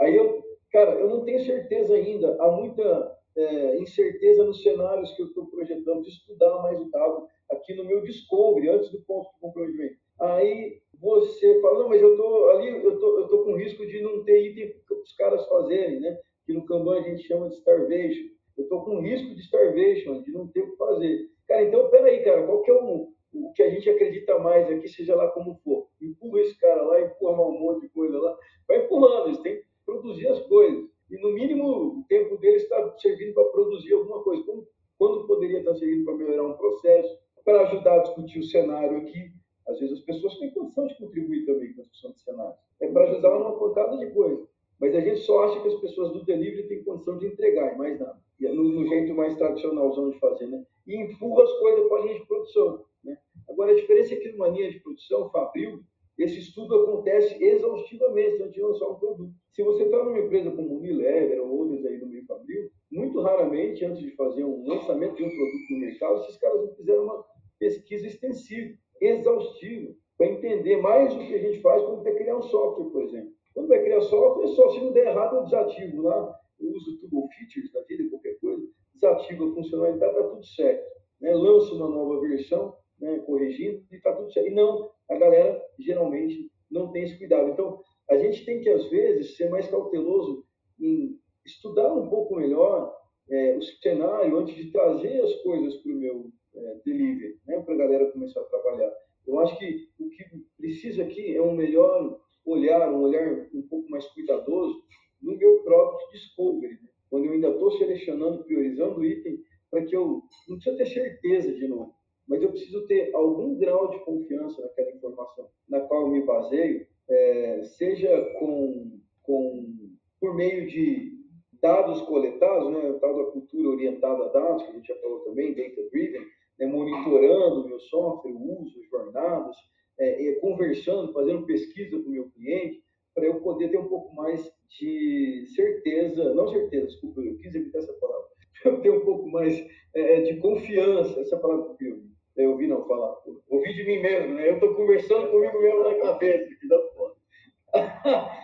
[0.00, 5.22] Aí eu, cara, eu não tenho certeza ainda, há muita é, incerteza nos cenários que
[5.22, 9.30] eu estou projetando, de estudar mais o dado aqui no meu Discovery, antes do ponto
[9.30, 9.96] de comprometimento.
[10.20, 14.02] Aí você fala, não, mas eu estou ali, eu tô, eu tô com risco de
[14.02, 16.18] não ter item para os caras fazerem, né?
[16.44, 18.28] Que no Kanban a gente chama de starvation.
[18.60, 21.30] Eu estou com risco de starvation, de não ter o que fazer.
[21.48, 24.86] Cara, então, peraí, cara, qual que é o, o que a gente acredita mais aqui,
[24.86, 25.88] seja lá como for?
[26.00, 28.38] Empurra esse cara lá, empurra um monte de coisa lá.
[28.68, 30.84] Vai empurrando, eles têm que produzir as coisas.
[31.10, 34.44] E, no mínimo, o tempo deles está servindo para produzir alguma coisa.
[34.44, 34.66] Como,
[34.98, 39.32] quando poderia estar servindo para melhorar um processo, para ajudar a discutir o cenário aqui.
[39.66, 42.54] Às vezes as pessoas têm condição de contribuir também com a discussão de cenário.
[42.82, 44.46] É para ajudar numa pancada de coisa.
[44.80, 47.78] Mas a gente só acha que as pessoas do delivery têm condição de entregar, e
[47.78, 48.18] mais nada.
[48.42, 50.64] É no, no jeito mais tradicionalzão de fazer, né?
[50.86, 52.84] e empurra as coisas para a linha de produção.
[53.04, 53.18] Né?
[53.48, 55.80] Agora, a diferença é que numa linha de produção, Fabril,
[56.18, 59.32] esse estudo acontece exaustivamente antes de lançar um produto.
[59.52, 63.84] Se você está numa empresa como Unilever ou outras aí no meio Fabril, muito raramente,
[63.84, 67.24] antes de fazer um lançamento de um produto no mercado, esses caras não fizeram uma
[67.58, 72.42] pesquisa extensiva, exaustiva, para entender mais o que a gente faz quando vai criar um
[72.42, 73.32] software, por exemplo.
[73.54, 77.28] Quando vai criar software, só se não der errado, eu desativo lá, eu uso tudo
[77.28, 78.62] features da vida, qualquer coisa,
[78.94, 80.90] desativa a funcionalidade, está tudo certo.
[81.20, 81.34] Né?
[81.34, 84.48] Lança uma nova versão, né, corrigindo, e está tudo certo.
[84.48, 87.50] E não, a galera geralmente não tem esse cuidado.
[87.50, 90.44] Então, a gente tem que, às vezes, ser mais cauteloso
[90.78, 92.94] em estudar um pouco melhor
[93.30, 97.74] é, o cenário antes de trazer as coisas para o meu é, delivery, né, para
[97.74, 98.92] a galera começar a trabalhar.
[99.26, 100.24] Eu acho que o que
[100.56, 104.82] precisa aqui é um melhor olhar, um olhar um pouco mais cuidadoso
[105.20, 106.88] no meu próprio discovery, né?
[107.10, 111.52] quando eu ainda estou selecionando, priorizando o item, para que eu não precisa ter certeza
[111.52, 111.94] de novo,
[112.26, 116.86] mas eu preciso ter algum grau de confiança naquela informação na qual eu me baseio,
[117.08, 121.18] é, seja com, com por meio de
[121.60, 125.54] dados coletados, né, tal da cultura orientada a dados, que a gente já falou também,
[125.54, 126.26] data-driven,
[126.58, 129.56] né, monitorando o meu software, o uso, jornadas,
[130.00, 132.82] é, conversando, fazendo pesquisa com o meu cliente,
[133.14, 137.78] para eu poder ter um pouco mais de certeza, não certeza, desculpa, eu quis evitar
[137.78, 138.26] essa palavra,
[138.62, 139.58] para eu ter um pouco mais
[139.94, 143.16] é, é, de confiança, essa palavra que eu eu ouvi não falar,
[143.48, 144.48] ouvi de mim mesmo, né?
[144.48, 147.14] eu estou conversando comigo mesmo na cabeça, que dá foda.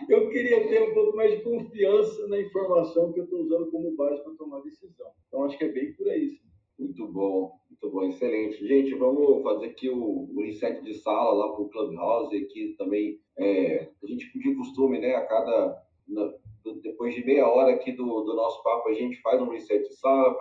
[0.09, 3.95] eu queria ter um pouco mais de confiança na informação que eu estou usando como
[3.95, 5.07] base para tomar decisão.
[5.27, 6.29] Então, acho que é bem por aí.
[6.29, 6.39] Sim.
[6.79, 8.67] Muito bom, muito bom, excelente.
[8.67, 13.19] Gente, vamos fazer aqui o, o reset de sala lá para o Clubhouse, aqui também,
[13.37, 16.33] é, a gente de costume, né, a cada, na,
[16.81, 19.95] depois de meia hora aqui do, do nosso papo, a gente faz um reset de
[19.95, 20.33] sala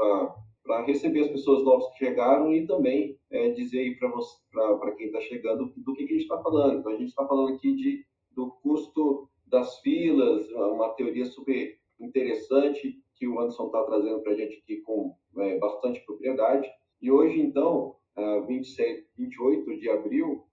[0.62, 5.20] para receber as pessoas novas que chegaram e também é, dizer aí para quem está
[5.20, 6.80] chegando do que, que a gente está falando.
[6.80, 13.00] Então, a gente está falando aqui de, do custo das filas, uma teoria super interessante
[13.14, 16.68] que o Anderson está trazendo para a gente aqui com é, bastante propriedade.
[17.00, 17.94] E hoje, então,
[18.46, 20.44] 27, 28 de abril,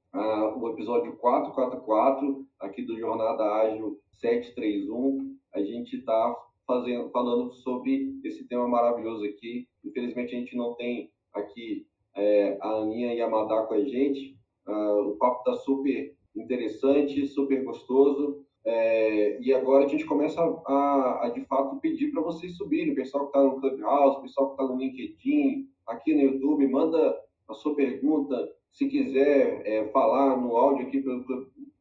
[0.58, 8.67] o episódio 444 aqui do Jornada Ágil 731, a gente está falando sobre esse tema
[8.67, 9.67] maravilhoso aqui.
[9.84, 14.38] Infelizmente, a gente não tem aqui é, a Aninha e a Madá com a gente.
[14.67, 18.42] o papo está super interessante, super gostoso.
[18.65, 22.95] É, e agora a gente começa a, a de fato pedir para vocês subirem, o
[22.95, 27.19] pessoal que está no Clubhouse, o pessoal que está no LinkedIn, aqui no YouTube, manda
[27.47, 28.49] a sua pergunta.
[28.71, 31.23] Se quiser é, falar no áudio aqui pelo,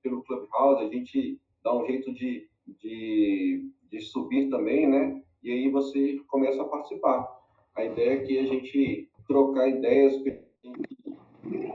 [0.03, 2.49] pelo Clubhouse, a gente dá um jeito de,
[2.81, 5.23] de, de subir também, né?
[5.42, 7.29] E aí você começa a participar.
[7.75, 10.21] A ideia é que a gente trocar ideias,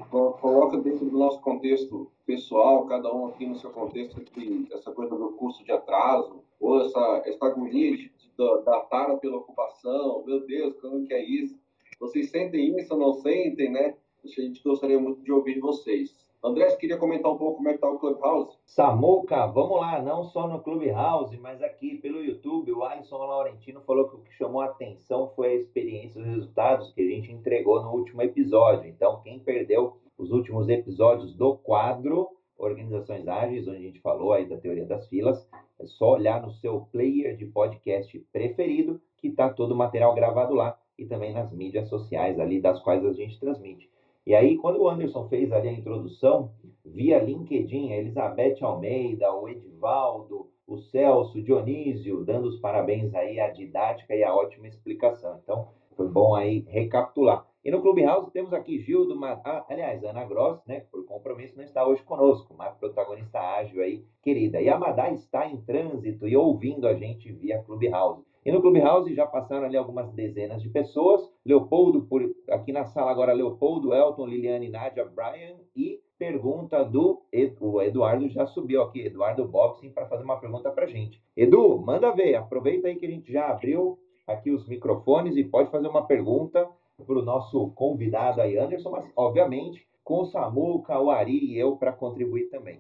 [0.10, 5.16] coloca dentro do nosso contexto pessoal, cada um aqui no seu contexto, que essa coisa
[5.16, 10.46] do curso de atraso, ou essa, essa agonia de, da, da tara pela ocupação, meu
[10.46, 11.58] Deus, como que é isso?
[12.00, 13.96] Vocês sentem isso ou não sentem, né?
[14.24, 16.13] A gente gostaria muito de ouvir vocês.
[16.44, 18.56] André, você queria comentar um pouco como é que está o Clubhouse?
[18.66, 24.10] Samuca, vamos lá, não só no Clubhouse, mas aqui pelo YouTube, o Alisson Laurentino falou
[24.10, 27.82] que o que chamou a atenção foi a experiência, os resultados que a gente entregou
[27.82, 28.88] no último episódio.
[28.88, 34.47] Então, quem perdeu os últimos episódios do quadro Organizações Ágeis, onde a gente falou aí
[34.47, 35.47] da teoria das filas,
[35.80, 40.56] é só olhar no seu player de podcast preferido, que está todo o material gravado
[40.56, 43.89] lá e também nas mídias sociais ali das quais a gente transmite.
[44.25, 46.51] E aí, quando o Anderson fez ali a introdução,
[46.84, 53.39] via LinkedIn, a Elizabeth Almeida, o Edivaldo, o Celso, o Dionísio, dando os parabéns aí
[53.39, 55.39] à didática e à ótima explicação.
[55.41, 57.47] Então, foi bom aí recapitular.
[57.67, 61.86] E no Clubhouse temos aqui Gildo, ah, aliás, Ana Gross, né, por compromisso não está
[61.86, 64.62] hoje conosco, mas protagonista ágil aí, querida.
[64.62, 68.23] E a Madá está em trânsito e ouvindo a gente via Clubhouse.
[68.45, 71.30] E no Clubhouse já passaram ali algumas dezenas de pessoas.
[71.45, 77.21] Leopoldo, por, aqui na sala agora, Leopoldo, Elton, Liliane, Nádia, Brian e pergunta do
[77.60, 81.21] o Eduardo já subiu aqui, Eduardo Bobson, para fazer uma pergunta para gente.
[81.36, 85.69] Edu, manda ver, aproveita aí que a gente já abriu aqui os microfones e pode
[85.69, 86.65] fazer uma pergunta
[87.06, 91.76] para o nosso convidado aí, Anderson, mas obviamente com o Samuca, o Ari e eu
[91.76, 92.80] para contribuir também.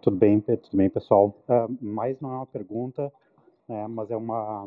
[0.00, 1.34] Tudo bem, tudo bem, pessoal.
[1.48, 3.12] Uh, mais não é uma pergunta,
[3.68, 4.66] né, mas é uma,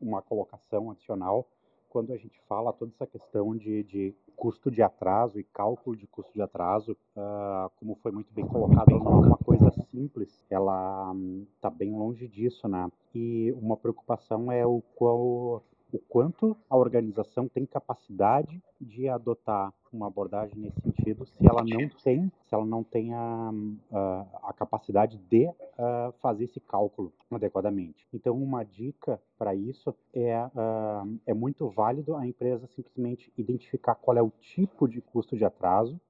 [0.00, 1.46] uma colocação adicional.
[1.90, 6.06] Quando a gente fala toda essa questão de, de custo de atraso e cálculo de
[6.06, 11.14] custo de atraso, uh, como foi muito bem colocado, não é uma coisa simples, ela
[11.56, 12.90] está um, bem longe disso, né?
[13.14, 15.62] E uma preocupação é o qual
[15.94, 21.88] o quanto a organização tem capacidade de adotar uma abordagem nesse sentido se ela não
[21.88, 23.50] tem se ela não tem a,
[23.92, 28.04] a, a capacidade de uh, fazer esse cálculo adequadamente.
[28.12, 34.16] Então uma dica para isso é uh, é muito válido a empresa simplesmente identificar qual
[34.16, 36.00] é o tipo de custo de atraso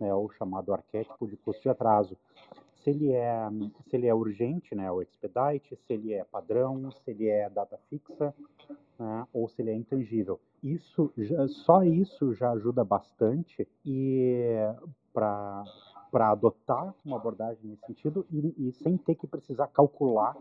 [0.00, 2.16] né, o chamado arquétipo de custo de atraso
[2.82, 3.48] se ele é
[3.88, 7.78] se ele é urgente, né, o expedite, se ele é padrão, se ele é data
[7.88, 8.34] fixa,
[8.98, 10.40] né, ou se ele é intangível.
[10.62, 11.12] Isso
[11.48, 14.54] só isso já ajuda bastante e
[15.12, 15.64] para
[16.10, 20.34] para adotar uma abordagem nesse sentido e, e, sem ter que precisar calcular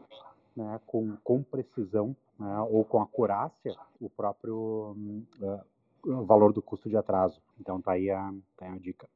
[0.55, 4.95] né, com, com precisão né, ou com acurácia o próprio
[5.41, 7.41] uh, valor do custo de atraso.
[7.59, 9.07] Então tá aí a, tá aí a dica.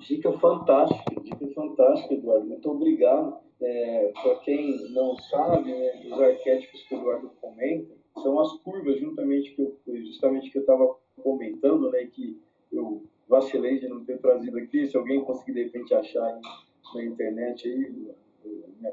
[0.00, 2.46] Dica fantástica, dica fantástica, Eduardo.
[2.46, 3.38] Muito obrigado.
[3.60, 8.98] É, Para quem não sabe, né, os arquétipos que o Eduardo comenta são as curvas,
[8.98, 12.40] juntamente que eu, justamente que eu estava comentando, né, que
[12.72, 14.86] eu vacilei de não ter trazido aqui.
[14.86, 16.40] Se alguém conseguir de repente achar aí
[16.94, 18.14] na internet, aí,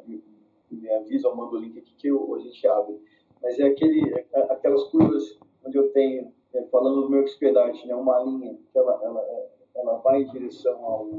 [0.05, 0.23] me,
[0.69, 2.99] me avisa, eu mando o link aqui que eu, a gente abre.
[3.41, 7.95] Mas é aquele, é, aquelas curvas onde eu tenho, é, falando do meu expedite, né,
[7.95, 11.09] uma linha que ela, ela, é, ela vai em direção ao,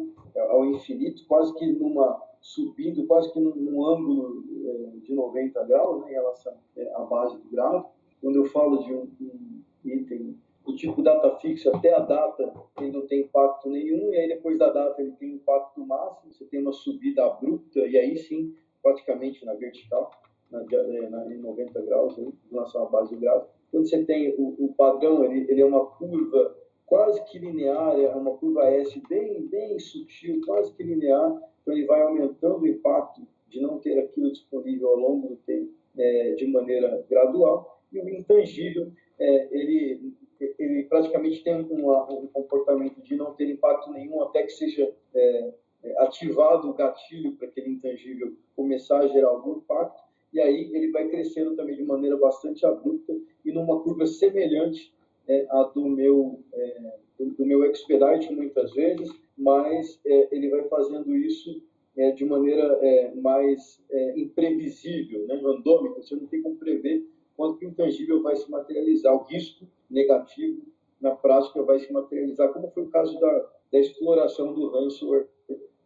[0.51, 6.03] ao infinito, quase que numa subindo, quase que num, num ângulo é, de 90 graus
[6.03, 7.93] né, em relação é, à base do gráfico.
[8.21, 12.93] Quando eu falo de um, um item do tipo data fixa até a data, ele
[12.93, 16.61] não tem impacto nenhum, e aí depois da data ele tem impacto máximo, você tem
[16.61, 20.11] uma subida abrupta, e aí sim, praticamente na vertical,
[20.51, 23.51] na, é, na, em 90 graus, em relação à base do gráfico.
[23.71, 26.57] Quando você tem o, o padrão, ele, ele é uma curva
[26.89, 31.87] quase que linear, é uma curva S bem, bem sutil, quase que linear, então ele
[31.87, 36.47] vai aumentando o impacto de não ter aquilo disponível ao longo do tempo é, de
[36.47, 40.15] maneira gradual, e o intangível, é, ele,
[40.59, 45.53] ele praticamente tem um, um, comportamento de não ter impacto nenhum até que seja é,
[45.99, 51.09] ativado o gatilho para aquele intangível começar a gerar algum impacto, e aí ele vai
[51.09, 53.15] crescendo também de maneira bastante abrupta
[53.45, 54.93] e numa curva semelhante
[55.29, 60.65] é, a do meu, é, do, do, meu expedite muitas vezes, mas é, ele vai
[60.69, 61.63] fazendo isso
[61.97, 67.05] é, de maneira é, mais é, imprevisível, né, randômica, você não tem como prever
[67.37, 70.63] quando que o intangível vai se materializar, o risco negativo
[71.01, 75.29] na prática vai se materializar, como foi o caso da, da exploração do ransomware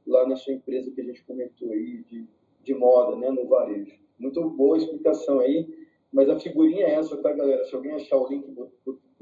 [0.07, 2.27] lá na sua empresa que a gente comentou aí de,
[2.63, 3.93] de moda, né, no varejo.
[4.19, 5.69] Muito boa explicação aí,
[6.13, 7.65] mas a figurinha é essa, tá, galera?
[7.65, 8.47] Se alguém achar o link,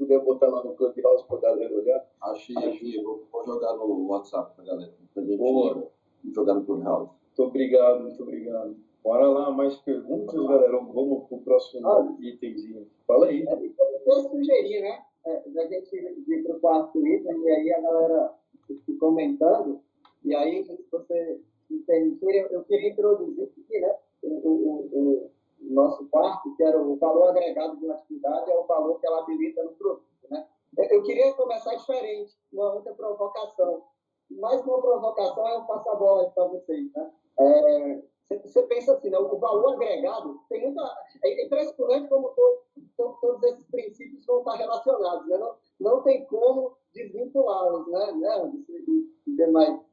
[0.01, 2.09] puder botar lá no Clubhouse para a galera olhar.
[2.21, 5.91] Achei aqui, vou, vou jogar no WhatsApp para a galera, para a gente Boa.
[6.33, 7.11] jogar no Clubhouse.
[7.27, 8.75] Muito obrigado, muito obrigado.
[9.03, 10.77] Bora lá, mais perguntas, galera?
[10.77, 12.87] Vamos para o próximo ah, itemzinho.
[13.07, 13.45] Fala aí.
[13.47, 13.71] É,
[14.05, 15.03] eu sugerir, né?
[15.23, 18.33] É, da gente ir para o quarto item e aí a galera
[18.99, 19.81] comentando.
[20.23, 21.39] E aí, se você
[21.69, 23.95] me permitir, eu queria introduzir aqui, né?
[24.23, 25.31] O, o, o,
[25.61, 29.19] nosso quarto, que era o valor agregado de uma atividade, é o valor que ela
[29.19, 30.05] habilita no produto.
[30.29, 30.47] Né?
[30.89, 33.83] Eu queria começar diferente, uma outra provocação.
[34.31, 36.91] Mais uma provocação é um passa-bola para vocês.
[36.93, 37.11] Né?
[37.39, 38.01] É,
[38.37, 39.17] você pensa assim, né?
[39.17, 40.81] o valor agregado tem muita.
[41.23, 45.27] É impressionante como todo, todos esses princípios vão estar relacionados.
[45.27, 45.37] Né?
[45.37, 48.11] Não, não tem como desvinculá-los, né?
[48.13, 48.51] né?
[49.27, 49.90] Demais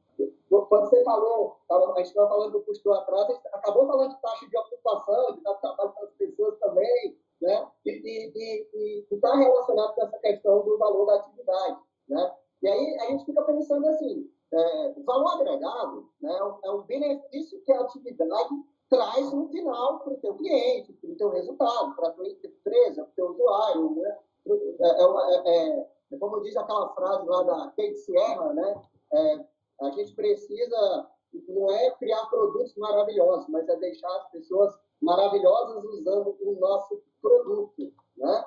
[0.49, 4.15] quando você falou, a gente estava falando do custo do atraso, a gente acabou falando
[4.15, 7.67] de taxa de ocupação, de dar trabalho para as pessoas também, né?
[7.85, 12.35] E está relacionado com essa questão do valor da atividade, né?
[12.61, 17.61] E aí a gente fica pensando assim, é, o valor agregado né, é um benefício
[17.61, 18.49] que a atividade
[18.89, 23.03] traz no final para o teu cliente, para o teu resultado, para a tua empresa,
[23.03, 24.17] para o teu usuário, né?
[24.47, 24.97] É, é,
[25.45, 28.81] é, é, como diz aquela frase lá da Kate Sierra, né?
[29.13, 29.45] É,
[29.81, 31.09] a gente precisa,
[31.47, 37.93] não é criar produtos maravilhosos, mas é deixar as pessoas maravilhosas usando o nosso produto,
[38.17, 38.45] né?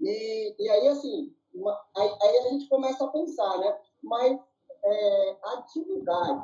[0.00, 3.78] E, e aí, assim, uma, aí, aí, a gente começa a pensar, né?
[4.02, 4.40] Mas
[4.82, 6.42] é, atividade,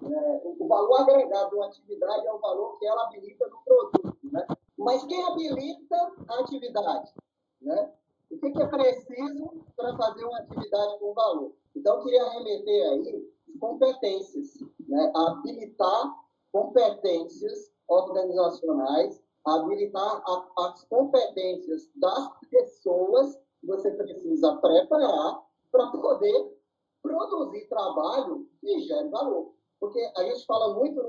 [0.00, 0.40] né?
[0.44, 4.46] o valor agregado de uma atividade é o valor que ela habilita no produto, né?
[4.76, 7.12] Mas quem habilita a atividade,
[7.60, 7.92] né?
[8.30, 11.52] O que, que é preciso para fazer uma atividade com valor?
[11.76, 14.54] Então, eu queria remeter aí competências,
[14.88, 15.12] né?
[15.14, 16.16] habilitar
[16.52, 26.56] competências organizacionais, habilitar a, as competências das pessoas que você precisa preparar para poder
[27.02, 29.52] produzir trabalho que gere valor.
[29.78, 31.02] Porque a gente fala muito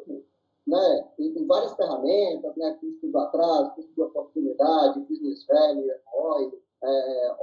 [0.68, 6.52] né, em, várias ferramentas, né, custo do atraso, custo de oportunidade, business value, ROI,
[6.84, 7.36] é,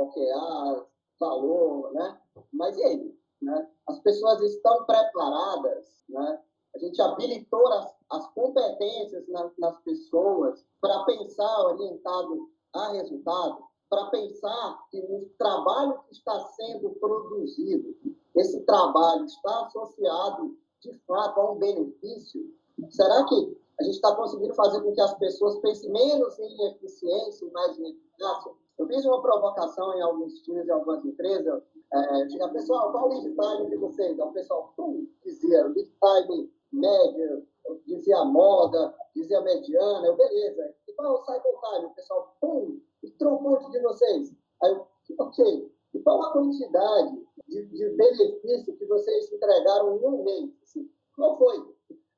[1.19, 2.21] valor, né?
[2.53, 3.19] Mas e aí?
[3.41, 3.69] Né?
[3.87, 6.41] As pessoas estão preparadas, né?
[6.75, 14.07] a gente habilitou as, as competências na, nas pessoas para pensar orientado a resultado, para
[14.07, 17.95] pensar que o trabalho que está sendo produzido,
[18.35, 22.43] esse trabalho está associado de fato a um benefício?
[22.91, 27.47] Será que a gente está conseguindo fazer com que as pessoas pensem menos em eficiência
[27.47, 28.53] e mais em eficácia?
[28.79, 31.63] Eu fiz uma provocação em alguns times, em algumas empresas,
[31.95, 34.19] é, pessoal, qual o lead time de vocês?
[34.19, 37.47] O pessoal pum, dizia lead time médio,
[37.87, 40.75] dizia moda, dizia mediana, eu, beleza.
[40.89, 41.87] E qual é o cycle time?
[41.87, 44.35] O pessoal, pum, e throughput de vocês?
[44.63, 44.87] Aí eu,
[45.19, 45.73] ok.
[45.95, 50.51] E qual a quantidade de de, benefício que vocês entregaram em um mês?
[50.63, 51.59] Assim, qual foi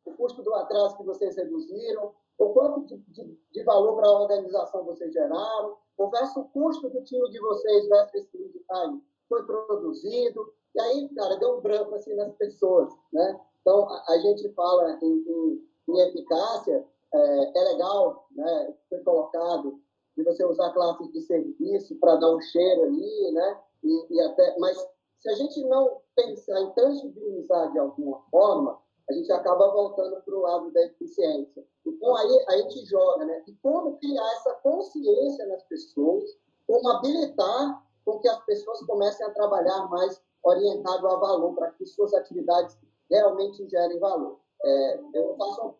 [0.06, 2.14] o custo do atraso que vocês reduziram?
[2.38, 5.76] O quanto de, de, de valor para a organização vocês geraram?
[5.98, 10.52] O versus o custo do time de vocês versus esse time foi produzido?
[10.74, 13.40] E aí, cara, deu um branco assim nas pessoas, né?
[13.60, 18.74] Então, a, a gente fala em, em, em eficácia, é, é, legal, né?
[18.88, 19.80] Foi colocado
[20.16, 23.60] de você usar classes de serviço para dar um cheiro ali, né?
[23.84, 24.76] E, e, até, mas
[25.20, 30.34] se a gente não pensar em tangibilizar de alguma forma, a gente acaba voltando para
[30.34, 31.64] o lado da eficiência.
[31.86, 33.42] Então aí a gente joga, né?
[33.46, 36.24] E como criar essa consciência nas pessoas,
[36.66, 41.84] como habilitar com que as pessoas comecem a trabalhar mais orientado a valor, para que
[41.84, 42.78] suas atividades
[43.10, 44.38] realmente gerem valor.
[44.64, 45.74] É, eu faço,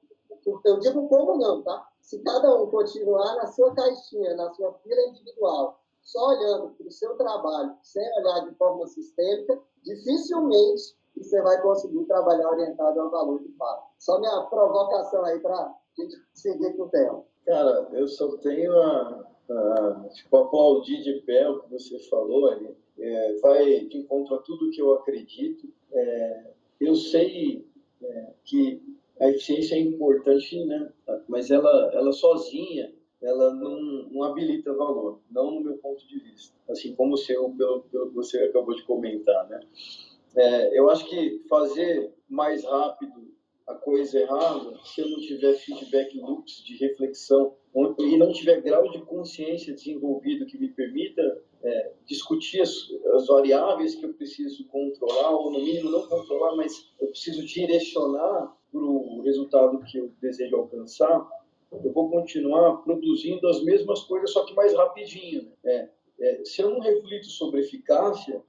[0.64, 1.88] eu digo como não, tá?
[2.00, 6.90] Se cada um continuar na sua caixinha, na sua fila individual, só olhando para o
[6.90, 13.40] seu trabalho, sem olhar de forma sistêmica, dificilmente você vai conseguir trabalhar orientado ao valor
[13.40, 13.86] de fato.
[13.98, 17.24] Só minha provocação aí para a gente seguir com o tema.
[17.46, 22.76] Cara, eu só tenho a, a tipo, aplaudir de pé o que você falou ali
[22.98, 25.68] é, vai de encontro a tudo que eu acredito.
[25.92, 27.64] É, eu sei
[28.02, 28.82] é, que
[29.20, 30.92] a eficiência é importante, né?
[31.28, 32.92] mas ela, ela sozinha
[33.22, 33.80] ela não,
[34.10, 36.54] não habilita valor, não no meu ponto de vista.
[36.68, 39.48] Assim como o seu, pelo, pelo que você acabou de comentar.
[39.48, 39.60] Né?
[40.36, 43.34] É, eu acho que fazer mais rápido
[43.66, 47.54] a coisa errada, se eu não tiver feedback loops de reflexão
[47.98, 52.70] e não tiver grau de consciência desenvolvido que me permita é, discutir as,
[53.14, 58.56] as, variáveis que eu preciso controlar, ou no mínimo não controlar, mas eu preciso direcionar
[58.70, 61.28] para o resultado que eu desejo alcançar,
[61.72, 65.50] eu vou continuar produzindo as mesmas coisas, só que mais rapidinho.
[65.64, 65.90] Né?
[66.20, 68.42] É, se eu não reflito sobre eficácia,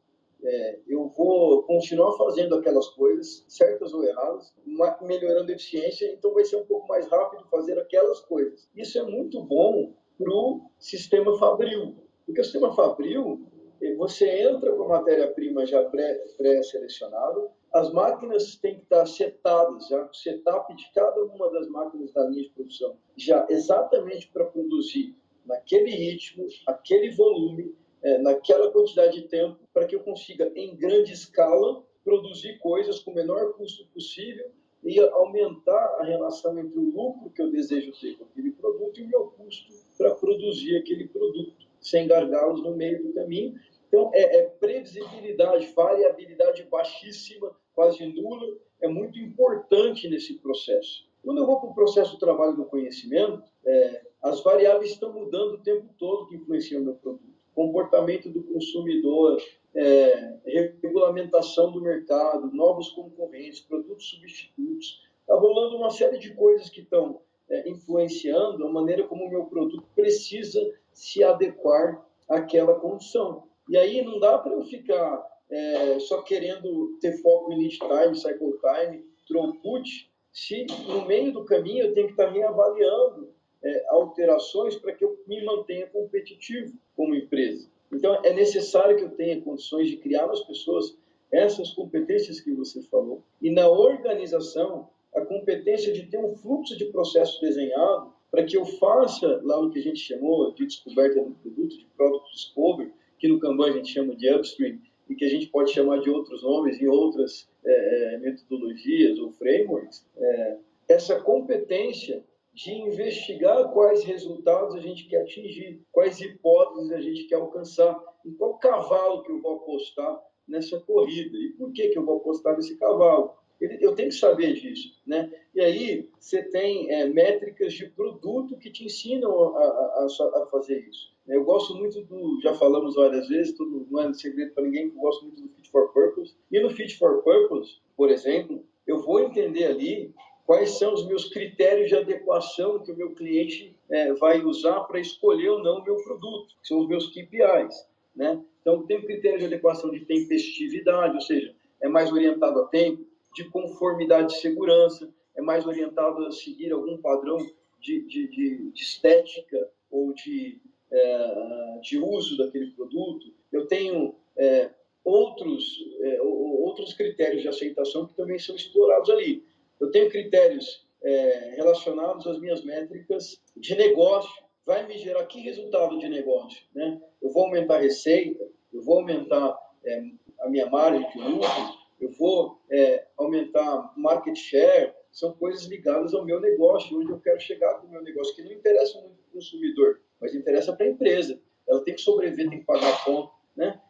[0.44, 4.54] é, eu vou continuar fazendo aquelas coisas, certas ou erradas,
[5.02, 8.70] melhorando a eficiência, então vai ser um pouco mais rápido fazer aquelas coisas.
[8.76, 13.48] Isso é muito bom para o sistema Fabril, porque o sistema Fabril,
[13.82, 20.04] eh, você entra com a matéria-prima já pré-selecionada, as máquinas têm que estar setadas, já
[20.04, 25.16] o setup de cada uma das máquinas da linha de produção, já exatamente para produzir
[25.46, 31.14] naquele ritmo, aquele volume, é, naquela quantidade de tempo, para que eu consiga, em grande
[31.14, 34.50] escala, produzir coisas com o menor custo possível
[34.84, 39.04] e aumentar a relação entre o lucro que eu desejo ter com aquele produto e
[39.04, 43.60] o meu custo para produzir aquele produto, sem gargalos no meio do caminho.
[43.88, 51.08] Então, é, é previsibilidade, variabilidade baixíssima, quase nula, é muito importante nesse processo.
[51.24, 55.56] Quando eu vou para o processo do trabalho do conhecimento, é, as variáveis estão mudando
[55.56, 59.42] o tempo todo que influenciam o meu produto comportamento do consumidor,
[59.76, 60.36] é,
[60.84, 65.04] regulamentação do mercado, novos concorrentes, produtos substitutos.
[65.22, 69.46] Está rolando uma série de coisas que estão é, influenciando a maneira como o meu
[69.46, 73.48] produto precisa se adequar àquela condição.
[73.68, 78.16] E aí não dá para eu ficar é, só querendo ter foco em lead time,
[78.16, 83.86] cycle time, throughput, se no meio do caminho eu tenho que estar me avaliando é,
[83.90, 87.70] alterações para que eu me mantenha competitivo como empresa.
[87.92, 90.98] Então, é necessário que eu tenha condições de criar nas pessoas
[91.32, 93.24] essas competências que você falou.
[93.42, 98.66] E na organização, a competência de ter um fluxo de processo desenhado para que eu
[98.66, 103.28] faça lá o que a gente chamou de descoberta do produto, de product discovery, que
[103.28, 104.80] no Kanban a gente chama de upstream,
[105.10, 109.32] e que a gente pode chamar de outros nomes em outras é, é metodologias ou
[109.32, 110.06] frameworks.
[110.18, 110.58] É,
[110.90, 112.24] essa competência
[112.58, 118.34] de investigar quais resultados a gente quer atingir, quais hipóteses a gente quer alcançar, em
[118.34, 122.56] qual cavalo que eu vou apostar nessa corrida e por que, que eu vou apostar
[122.56, 123.32] nesse cavalo.
[123.62, 125.32] Eu tenho que saber disso, né?
[125.54, 130.80] E aí você tem é, métricas de produto que te ensinam a, a, a, fazer
[130.90, 131.12] isso.
[131.28, 134.96] Eu gosto muito do, já falamos várias vezes, tudo, não é segredo para ninguém que
[134.96, 136.34] eu gosto muito do Fit for Purpose.
[136.52, 140.14] E no Fit for Purpose, por exemplo, eu vou entender ali
[140.48, 144.98] quais são os meus critérios de adequação que o meu cliente é, vai usar para
[144.98, 147.86] escolher ou não o meu produto, que são os meus KPIs.
[148.16, 148.42] Né?
[148.62, 153.44] Então, tem critério de adequação de tempestividade, ou seja, é mais orientado a tempo, de
[153.50, 157.38] conformidade de segurança, é mais orientado a seguir algum padrão
[157.82, 163.34] de, de, de, de estética ou de, é, de uso daquele produto.
[163.52, 164.72] Eu tenho é,
[165.04, 169.46] outros, é, outros critérios de aceitação que também são explorados ali.
[169.80, 174.32] Eu tenho critérios é, relacionados às minhas métricas de negócio.
[174.66, 176.62] Vai me gerar que resultado de negócio?
[176.74, 177.02] Né?
[177.22, 180.02] Eu vou aumentar a receita, eu vou aumentar é,
[180.42, 186.26] a minha margem de lucro, eu vou é, aumentar market share, são coisas ligadas ao
[186.26, 189.30] meu negócio, onde eu quero chegar com o meu negócio, que não interessa muito para
[189.30, 191.40] o consumidor, mas interessa para a empresa.
[191.68, 193.32] Ela tem que sobreviver, tem que pagar a conta.
[193.56, 193.82] Né?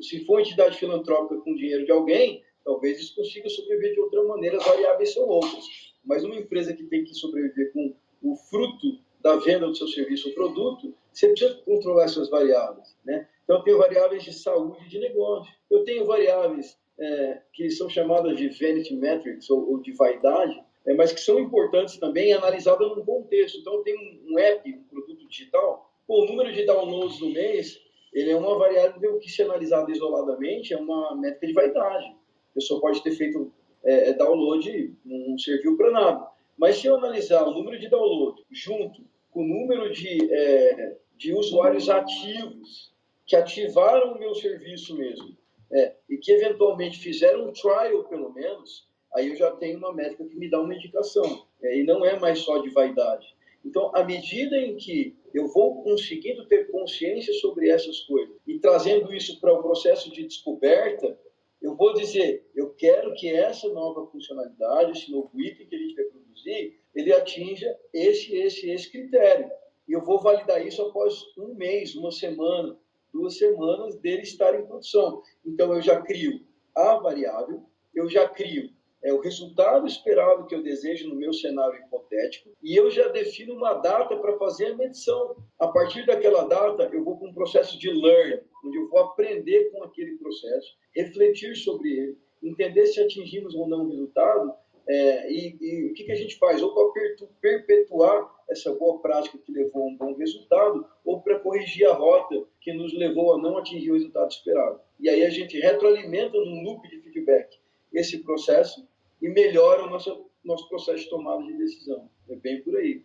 [0.00, 4.58] se for entidade filantrópica com dinheiro de alguém, talvez eles consigam sobreviver de outra maneira,
[4.58, 5.64] as variáveis são outras.
[6.04, 10.28] Mas uma empresa que tem que sobreviver com o fruto da venda do seu serviço
[10.28, 12.96] ou produto, você precisa controlar essas variáveis.
[13.04, 13.28] Né?
[13.44, 15.52] Então, eu tenho variáveis de saúde de negócio.
[15.70, 20.94] Eu tenho variáveis é, que são chamadas de vanity metrics ou, ou de vaidade, é,
[20.94, 23.58] mas que são importantes também analisadas num contexto.
[23.58, 27.78] Então, eu tenho um, app, um produto digital, pô, o número de downloads no mês,
[28.12, 32.16] ele é uma variável que, se analisada isoladamente, é uma métrica de vaidade.
[32.50, 36.26] A pessoa pode ter feito é, é download, não serviu para nada.
[36.56, 41.32] Mas se eu analisar o número de download junto com o número de, é, de
[41.32, 42.92] usuários ativos
[43.26, 45.36] que ativaram o meu serviço mesmo,
[45.72, 50.24] é, e que eventualmente fizeram um trial, pelo menos, aí eu já tenho uma métrica
[50.24, 51.46] que me dá uma indicação.
[51.62, 53.34] É, e não é mais só de vaidade.
[53.64, 59.14] Então, à medida em que eu vou conseguindo ter consciência sobre essas coisas e trazendo
[59.14, 61.16] isso para o processo de descoberta,
[61.60, 65.94] eu vou dizer, eu quero que essa nova funcionalidade, esse novo item que a gente
[65.94, 69.50] vai produzir, ele atinja esse, esse, esse critério.
[69.86, 72.78] E eu vou validar isso após um mês, uma semana,
[73.12, 75.22] duas semanas dele estar em produção.
[75.44, 76.40] Então, eu já crio
[76.74, 78.70] a variável, eu já crio
[79.02, 83.54] é, o resultado esperado que eu desejo no meu cenário hipotético e eu já defino
[83.54, 85.36] uma data para fazer a medição.
[85.58, 89.70] A partir daquela data, eu vou para um processo de learn, onde eu vou aprender
[89.70, 94.52] com aquele processo, refletir sobre ele, entender se atingimos ou não o resultado
[94.88, 96.62] é, e, e, o que, que a gente faz?
[96.62, 101.86] Ou para perpetuar essa boa prática que levou a um bom resultado, ou para corrigir
[101.86, 104.80] a rota que nos levou a não atingir o resultado esperado.
[104.98, 107.56] E aí a gente retroalimenta num loop de feedback
[107.92, 108.86] esse processo
[109.22, 112.10] e melhora o nosso, nosso processo de tomada de decisão.
[112.28, 113.04] É bem por aí.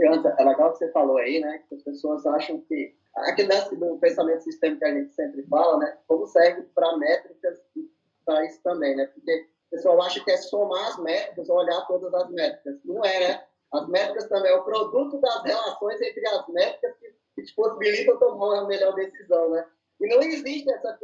[0.00, 1.62] É legal que você falou aí, né?
[1.68, 5.98] Que as pessoas acham que aquele do pensamento sistêmico que a gente sempre fala, né?
[6.06, 7.58] Como serve para métricas
[8.24, 9.06] para isso também, né?
[9.06, 12.78] Porque o pessoal acha que é somar as métricas, olhar todas as métricas.
[12.84, 13.44] Não é, né?
[13.72, 18.60] As métricas também é o produto das relações entre as métricas que, te possibilitam tomar
[18.60, 19.66] uma melhor decisão, né?
[20.00, 20.98] E não existe essa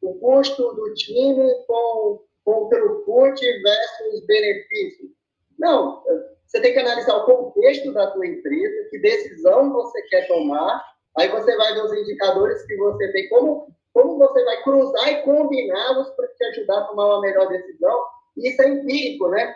[0.00, 5.10] o custo do time com com throughput versus benefício.
[5.58, 6.02] Não,
[6.46, 10.84] você tem que analisar o contexto da tua empresa, que decisão você quer tomar,
[11.16, 15.22] aí você vai ver os indicadores que você tem, como, como você vai cruzar e
[15.22, 18.04] combiná-los para te ajudar a tomar uma melhor decisão.
[18.36, 19.54] Isso é empírico, né?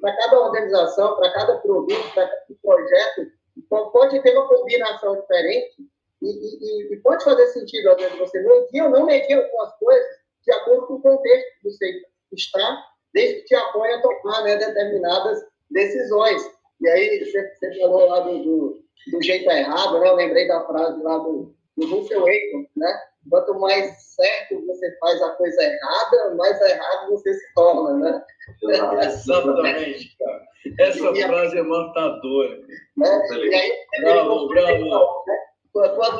[0.00, 3.32] Para cada organização, para cada produto, para cada projeto,
[3.92, 5.74] pode ter uma combinação diferente
[6.22, 10.06] e, e, e pode fazer sentido, às vezes, você medir ou não medir algumas coisas,
[10.44, 14.56] de acordo com o contexto que você está, desde que te apoie a tomar né,
[14.56, 15.40] determinadas
[15.70, 16.42] decisões.
[16.80, 20.08] E aí, você, você falou lá do, do, do, jeito errado, né?
[20.08, 23.00] Eu lembrei da frase lá do, do Russell Aiton, né?
[23.30, 28.24] Quanto mais certo você faz a coisa errada, mais errado você se torna, né?
[29.06, 30.42] Exatamente, cara.
[30.78, 32.60] Essa e frase é matadora.
[32.96, 33.28] Né?
[33.30, 35.24] E aí, bravo, bravo.
[35.26, 35.38] Né?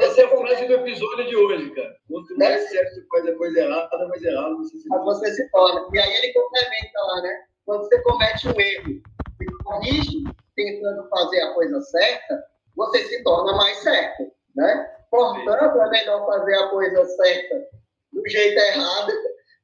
[0.01, 1.95] Essa é a frase do episódio de hoje, cara.
[2.09, 2.69] Quanto mais né?
[2.69, 5.05] certo você faz a coisa errada, mais errado você se torna.
[5.05, 5.89] Você se torna.
[5.93, 7.45] E aí ele complementa lá, né?
[7.67, 9.03] Quando você comete um erro
[9.41, 10.25] e corrige,
[10.57, 12.43] tentando fazer a coisa certa,
[12.77, 14.91] você se torna mais certo, né?
[15.11, 17.67] Portanto, é melhor fazer a coisa certa
[18.13, 19.13] do jeito errado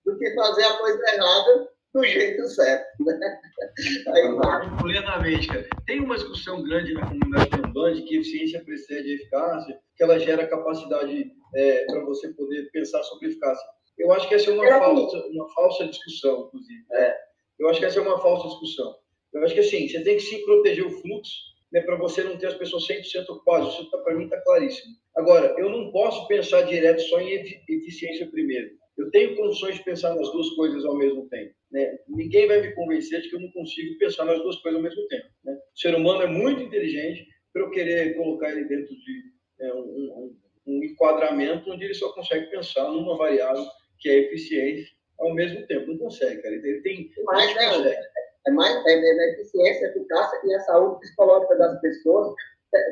[0.05, 3.05] do que fazer a coisa errada do jeito certo.
[3.05, 3.41] Né?
[4.09, 5.67] Aí, plenamente, cara.
[5.87, 11.33] Tem uma discussão grande na comunidade Kanban que eficiência precede eficácia, que ela gera capacidade
[11.55, 13.67] é, para você poder pensar sobre eficácia.
[13.99, 16.85] Eu acho que essa é uma, falsa, uma falsa discussão, inclusive.
[16.93, 17.17] É.
[17.59, 18.95] Eu acho que essa é uma falsa discussão.
[19.33, 21.35] Eu acho que assim, você tem que sim proteger o fluxo,
[21.73, 23.75] né, para você não ter as pessoas 100% ocupadas.
[23.75, 24.95] Isso tá, para mim está claríssimo.
[25.17, 27.33] Agora, eu não posso pensar direto só em
[27.69, 28.71] eficiência primeiro.
[28.97, 31.55] Eu tenho condições de pensar nas duas coisas ao mesmo tempo.
[31.71, 31.99] Né?
[32.09, 35.07] Ninguém vai me convencer de que eu não consigo pensar nas duas coisas ao mesmo
[35.07, 35.27] tempo.
[35.45, 35.55] Né?
[35.55, 39.23] O ser humano é muito inteligente para eu querer colocar ele dentro de
[39.61, 43.65] é, um, um, um, enquadramento onde ele só consegue pensar numa variável
[43.99, 44.89] que é eficiência
[45.19, 45.87] ao mesmo tempo.
[45.87, 46.55] Não consegue, cara.
[46.55, 47.11] Ele tem.
[47.25, 48.01] Mas, é,
[48.47, 52.35] é mais é, é, eficiência, eficácia e a saúde psicológica das pessoas.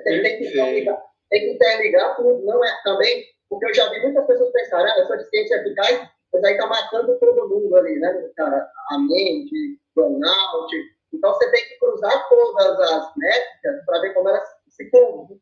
[0.05, 2.45] Tem, tem, que, interligar, tem que interligar tudo.
[2.45, 6.45] Não é também porque eu já vi muitas pessoas pensarem, ah, eu sou eficaz, mas
[6.45, 8.31] aí está matando todo mundo ali, né?
[8.37, 10.77] Cara, a mente, burnout.
[11.13, 14.91] Então você tem que cruzar todas as métricas para ver como elas se,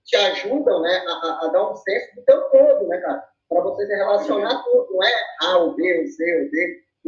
[0.05, 3.25] te ajudam né, a, a, dar um senso do teu todo, né, cara?
[3.49, 5.59] Para você se relacionar tudo, não é A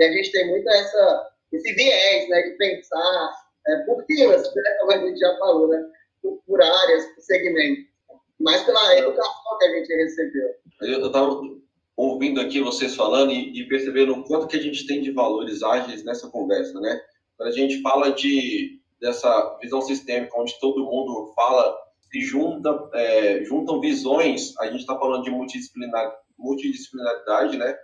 [0.02, 3.32] a gente tem muito essa, esse viés, né, de pensar
[3.66, 5.84] é, por filas, né, como a gente já falou, né,
[6.22, 7.84] por, por áreas, por segmentos,
[8.40, 10.48] mas pela educação que a gente recebeu.
[10.82, 11.40] Eu estava
[11.96, 15.62] ouvindo aqui vocês falando e, e, percebendo o quanto que a gente tem de valores
[15.62, 17.00] ágeis nessa conversa, né?
[17.36, 21.76] Quando a gente fala de dessa visão sistêmica, onde todo mundo fala,
[22.10, 27.76] se junta, é, juntam visões, a gente está falando de multidisciplinar, multidisciplinaridade, né?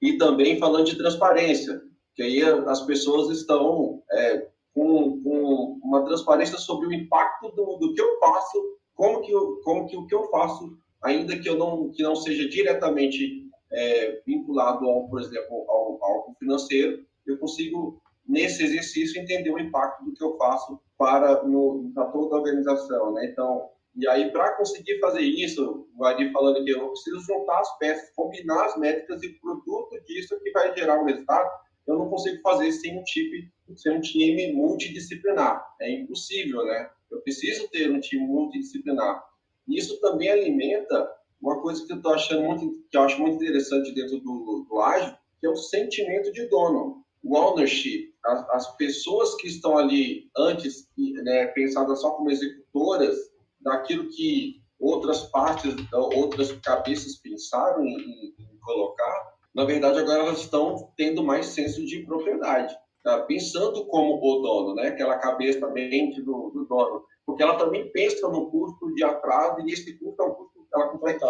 [0.00, 1.80] E também falando de transparência,
[2.20, 7.94] que aí as pessoas estão é, com, com, uma transparência sobre o impacto do, do
[7.94, 11.56] que eu faço, como que, eu, como que o que eu faço, ainda que eu
[11.56, 17.98] não, que não seja diretamente é, vinculado, ao, por exemplo, ao, financeiro, eu consigo
[18.28, 23.30] nesse exercício entender o impacto do que eu faço para, no, toda a organização, né?
[23.32, 27.78] Então, e aí para conseguir fazer isso, o Ari falando que eu preciso juntar as
[27.78, 31.50] peças, combinar as métricas e o produto disso que vai gerar um resultado,
[31.90, 35.64] eu não consigo fazer sem um time, sem um time multidisciplinar.
[35.80, 36.90] É impossível, né?
[37.10, 39.22] Eu preciso ter um time multidisciplinar.
[39.68, 41.10] Isso também alimenta
[41.40, 44.80] uma coisa que eu tô achando muito, que eu acho muito interessante dentro do, do
[44.80, 50.30] ágil, que é o sentimento de dono o ownership, as, as pessoas que estão ali
[50.36, 53.16] antes, né, pensadas só como executoras
[53.60, 60.92] daquilo que outras partes, outras cabeças pensaram em, em colocar, na verdade agora elas estão
[60.96, 63.22] tendo mais senso de propriedade, tá?
[63.22, 64.88] pensando como o dono, né?
[64.88, 69.72] aquela cabeça, mente do, do dono, porque ela também pensa no custo de atraso e
[69.72, 71.24] esse custo é um custo, ela consegue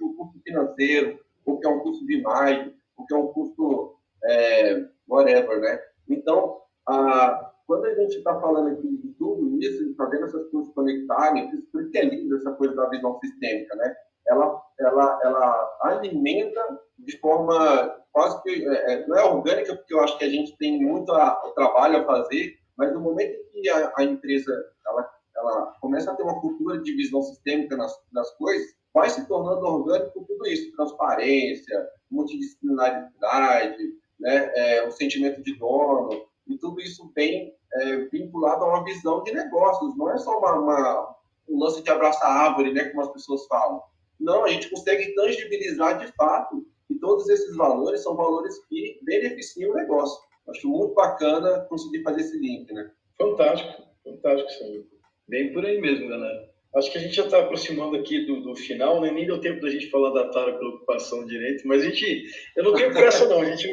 [0.00, 5.60] o custo financeiro, porque é um custo de imagem, porque é um custo é, whatever,
[5.60, 5.80] né?
[6.08, 11.50] Então, a, quando a gente está falando aqui de tudo isso, fazendo essas coisas conectarem,
[11.50, 13.94] que é lindo essa coisa da visão sistêmica, né?
[14.30, 20.00] Ela, ela, ela alimenta de forma quase que, é, é, não é orgânica, porque eu
[20.00, 23.92] acho que a gente tem muito a, trabalho a fazer, mas no momento que a,
[23.96, 24.52] a empresa
[24.86, 29.26] ela, ela começa a ter uma cultura de visão sistêmica nas, nas coisas, vai se
[29.26, 33.78] tornando orgânico tudo isso, transparência, multidisciplinaridade,
[34.18, 39.22] né, é, o sentimento de dono, e tudo isso bem é, vinculado a uma visão
[39.22, 41.16] de negócios, não é só uma, uma,
[41.48, 43.80] um lance de abraçar árvore, né, como as pessoas falam.
[44.20, 49.70] Não, a gente consegue tangibilizar de fato que todos esses valores são valores que beneficiam
[49.70, 50.20] o negócio.
[50.48, 52.90] Acho muito bacana conseguir fazer esse link, né?
[53.16, 54.84] Fantástico, fantástico, senhor.
[55.28, 56.50] Bem por aí mesmo, galera.
[56.74, 59.10] Acho que a gente já está aproximando aqui do, do, final, né?
[59.10, 62.24] nem deu tempo da gente falar da Tara preocupação direito, mas a gente,
[62.56, 63.68] eu não tenho pressa não, a gente,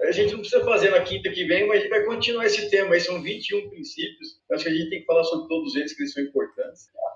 [0.00, 2.68] a gente não precisa fazer na quinta que vem, mas a gente vai continuar esse
[2.68, 5.94] tema, aí são 21 princípios, acho que a gente tem que falar sobre todos eles,
[5.94, 6.61] que eles são importantes.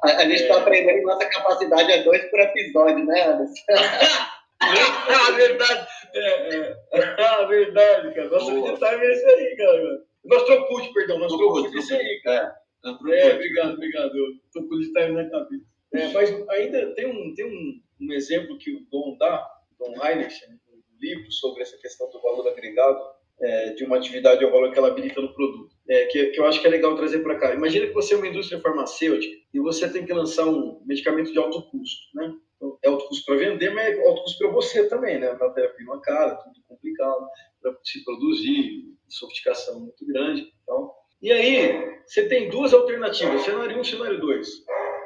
[0.02, 0.58] A, a gente está é...
[0.58, 3.54] aprendendo nossa capacidade é dois por episódio, né, Anderson?
[4.60, 6.76] ah, verdade, é, é.
[7.18, 10.06] Ah, verdade, cara, nossa vida time é esse aí, cara.
[10.24, 12.56] Nosso trocute, perdão, nosso é esse aí, cara.
[12.84, 14.12] É, obrigado, obrigado.
[14.46, 15.64] Estou com o time na cabeça.
[15.92, 20.46] É, mas ainda tem um, tem um, um exemplo que o Dom dá, Dom Heinrich,
[20.48, 22.98] né, um livro sobre essa questão do valor agregado
[23.40, 26.46] é, de uma atividade ao valor que ela habilita no produto, é, que, que eu
[26.46, 27.54] acho que é legal trazer para cá.
[27.54, 31.38] Imagina que você é uma indústria farmacêutica e você tem que lançar um medicamento de
[31.38, 32.34] alto custo, né?
[32.56, 35.32] Então, é alto custo para vender, mas é alto custo para você também, né?
[35.34, 37.26] Matéria-prima cara, tudo complicado
[37.60, 40.52] para se produzir, sofisticação muito grande.
[40.62, 40.90] Então,
[41.22, 44.48] e aí, você tem duas alternativas, cenário 1 e cenário 2.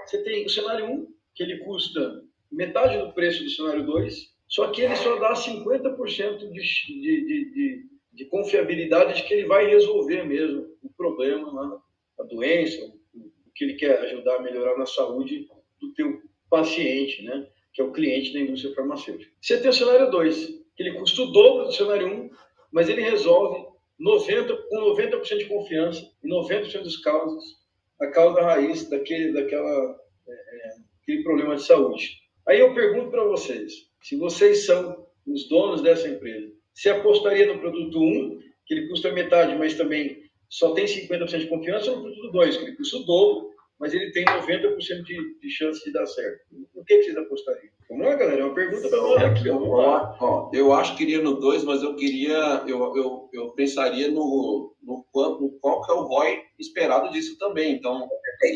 [0.05, 4.69] Você tem o cenário 1, que ele custa metade do preço do cenário 2, só
[4.69, 7.87] que ele só dá 50% de, de, de, de,
[8.27, 11.79] confiabilidade de que ele vai resolver mesmo o problema, né?
[12.19, 15.49] a doença, o que ele quer ajudar a melhorar na saúde
[15.81, 17.47] do teu paciente, né?
[17.73, 19.33] que é o cliente da indústria farmacêutica.
[19.41, 20.47] Você tem o cenário 2,
[20.77, 22.31] que ele custa o dobro do cenário 1,
[22.73, 23.67] mas ele resolve
[23.99, 27.61] 90, com 90% de confiança e 90% dos casos,
[28.01, 32.19] a causa raiz daquele, daquela, é, é, aquele problema de saúde.
[32.49, 36.51] Aí eu pergunto para vocês, se vocês são os donos dessa empresa,
[36.81, 41.47] se apostaria no produto 1, que ele custa metade, mas também só tem 50% de
[41.47, 45.39] confiança, ou no produto 2, que ele custa o dobro, mas ele tem 90% de,
[45.39, 46.41] de chance de dar certo?
[46.75, 47.71] No que vocês apostariam?
[47.91, 49.49] Vamos lá, galera, é uma pergunta para nós aqui.
[49.51, 50.17] Vamos lá.
[50.21, 54.75] Ó, eu acho que iria no 2, mas eu queria, eu, eu, eu pensaria no,
[54.83, 57.75] no, no qual que é o ROI esperado disso também.
[57.75, 58.09] Então,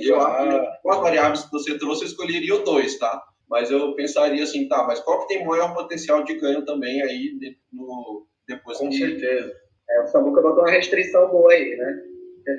[0.02, 3.22] eu acho com as variáveis que você trouxe, eu escolheria o 2, tá?
[3.48, 7.38] Mas eu pensaria assim, tá, mas qual que tem maior potencial de ganho também aí
[7.72, 9.52] no, depois Com certeza.
[9.90, 12.02] É, o Samuca botou uma restrição boa aí, né?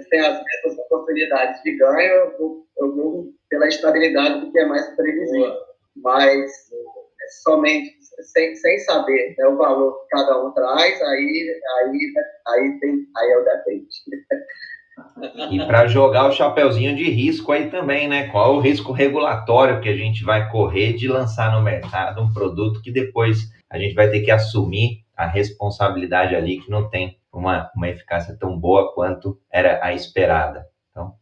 [0.09, 4.65] Têm as mesmas oportunidades de ganho, eu vou, eu vou pela estabilidade do que é
[4.65, 5.49] mais previsível.
[5.49, 5.65] Boa
[5.95, 6.51] mas
[7.21, 7.97] é somente
[8.33, 12.13] sem, sem saber né, o valor que cada um traz, aí, aí,
[12.47, 13.88] aí, tem, aí é o depende.
[15.52, 18.28] E para jogar o chapeuzinho de risco aí também, né?
[18.28, 22.32] Qual é o risco regulatório que a gente vai correr de lançar no mercado um
[22.32, 27.18] produto que depois a gente vai ter que assumir a responsabilidade ali que não tem
[27.32, 30.66] uma, uma eficácia tão boa quanto era a esperada.
[30.91, 31.14] Então,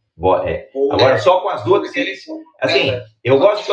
[0.44, 1.90] é, agora só com as duas.
[2.60, 3.72] Assim, é, eu gosto.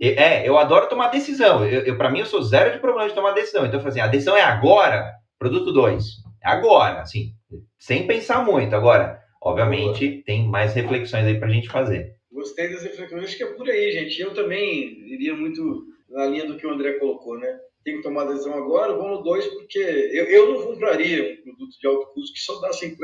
[0.00, 1.64] É, eu adoro tomar decisão.
[1.64, 3.64] Eu, eu para mim, eu sou zero de problema de tomar decisão.
[3.66, 6.04] Então, assim, a decisão é agora, produto 2.
[6.44, 7.32] É agora, assim,
[7.78, 8.74] sem pensar muito.
[8.74, 10.22] Agora, obviamente, Boa.
[10.24, 12.14] tem mais reflexões aí para a gente fazer.
[12.30, 14.20] Gostei das reflexões, acho que é por aí, gente.
[14.20, 17.58] Eu também iria muito na linha do que o André colocou, né?
[17.84, 21.78] Tem que tomar decisão agora, vamos no 2, porque eu, eu não compraria um produto
[21.80, 22.98] de alto custo que só dá 50%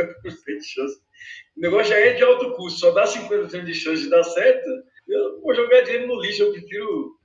[0.59, 1.01] de chance.
[1.57, 4.69] O negócio já é de alto custo, só dá 50% de chance de dar certo
[5.09, 7.17] eu vou jogar dinheiro no lixo, eu prefiro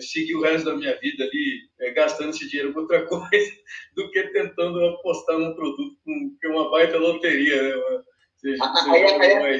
[0.00, 3.52] seguir o resto da minha vida ali é, gastando esse dinheiro com outra coisa
[3.94, 5.96] do que tentando apostar num produto
[6.40, 8.02] que é uma baita loteria, né?
[8.36, 9.56] Seja, aí, aí, é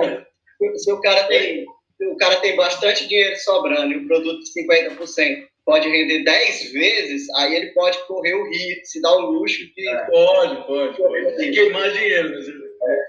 [0.00, 0.26] né?
[0.76, 1.64] Se o cara tem
[2.02, 7.30] o cara tem bastante dinheiro sobrando e o produto de 50% pode render 10 vezes,
[7.36, 9.88] aí ele pode correr o risco, se dar o luxo que.
[9.88, 11.42] É, pode, pode, pode.
[11.42, 12.28] E queimar dinheiro.
[12.28, 12.60] Né?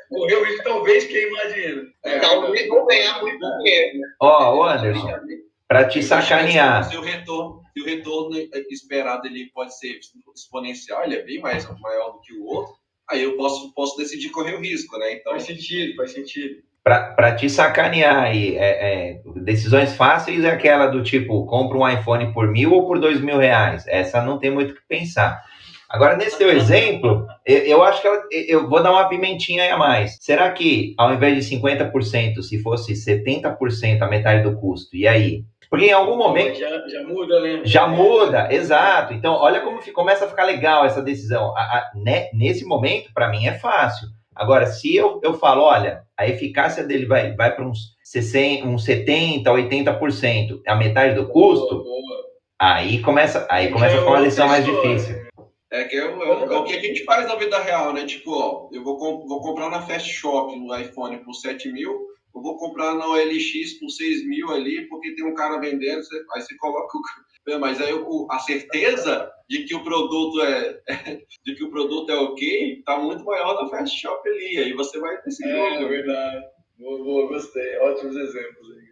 [0.09, 1.87] Correr o risco talvez queimar dinheiro.
[2.05, 3.99] É, talvez vou ganhar muito dinheiro.
[3.99, 4.07] Né?
[4.21, 5.19] Ó, oh, Anderson,
[5.67, 6.83] para te sacanear.
[6.89, 8.35] Se o retorno, se o retorno
[8.69, 9.99] esperado ele pode ser
[10.35, 12.73] exponencial, ele é bem mais maior do que o outro,
[13.09, 15.13] aí eu posso, posso decidir correr o risco, né?
[15.13, 16.63] Então, faz sentido, faz sentido.
[16.83, 22.31] Para te sacanear aí, é, é, decisões fáceis é aquela do tipo, compra um iPhone
[22.31, 23.87] por mil ou por dois mil reais.
[23.87, 25.43] Essa não tem muito o que pensar.
[25.89, 29.69] Agora, nesse teu exemplo, eu, eu acho que eu, eu, vou dar uma pimentinha aí
[29.69, 30.17] a mais.
[30.19, 35.43] Será que, ao invés de 50%, se fosse 70% a metade do custo, e aí?
[35.75, 36.57] Porque em algum momento.
[36.57, 37.61] Já, já muda, né?
[37.65, 39.13] Já muda, exato.
[39.13, 41.55] Então, olha como começa a ficar legal essa decisão.
[41.55, 44.07] A, a, né, nesse momento, para mim, é fácil.
[44.33, 48.85] Agora, se eu, eu falo, olha, a eficácia dele vai, vai para uns, 60, uns
[48.85, 52.23] 70%, 80%, a metade do custo, boa, boa.
[52.59, 55.25] aí começa, aí começa a ficar uma lição mais difícil.
[55.71, 58.05] É que é, é, é, o que a gente faz na vida real, né?
[58.05, 58.97] Tipo, ó, eu vou,
[59.27, 63.79] vou comprar na Fast Shop no iPhone por 7 mil, eu vou comprar na OLX
[63.79, 67.01] por 6 mil ali, porque tem um cara vendendo, você, aí você coloca o.
[67.59, 70.81] Mas aí o, a certeza de que o produto é,
[71.45, 74.57] de que o produto é ok tá muito maior na Fast Shop ali.
[74.57, 75.51] Aí você vai decidir.
[75.51, 76.45] É, é verdade.
[76.77, 77.77] Boa, boa, gostei.
[77.77, 78.85] Ótimos exemplos aí.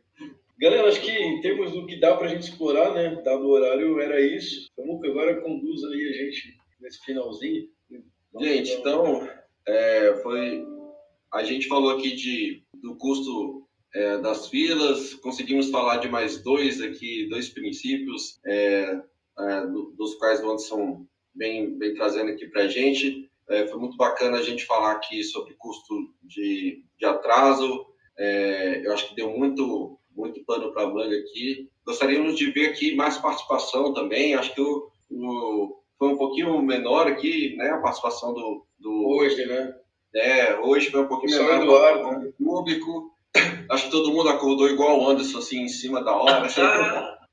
[0.59, 3.21] Galera, acho que em termos do que dá para a gente explorar, né?
[3.23, 4.67] Dado o horário, era isso.
[4.75, 7.67] Samuca, agora conduz aí a gente nesse finalzinho?
[8.39, 9.27] Gente, então,
[9.67, 10.65] é, foi.
[11.33, 13.65] A gente falou aqui de, do custo
[13.95, 19.01] é, das filas, conseguimos falar de mais dois aqui, dois princípios, é,
[19.39, 23.29] é do, dos quais o Anderson vem, vem trazendo aqui para a gente.
[23.49, 27.85] É, foi muito bacana a gente falar aqui sobre custo de, de atraso.
[28.17, 31.69] É, eu acho que deu muito, muito pano para manga aqui.
[31.85, 34.35] Gostaríamos de ver aqui mais participação também.
[34.35, 37.69] Acho que o, o foi um pouquinho menor aqui, né?
[37.69, 38.65] A participação do.
[38.77, 39.73] do hoje, né?
[40.15, 42.31] É, hoje foi um pouquinho menor Eduardo, né?
[42.37, 43.11] público.
[43.69, 46.47] Acho que todo mundo acordou igual o Anderson, assim, em cima da hora.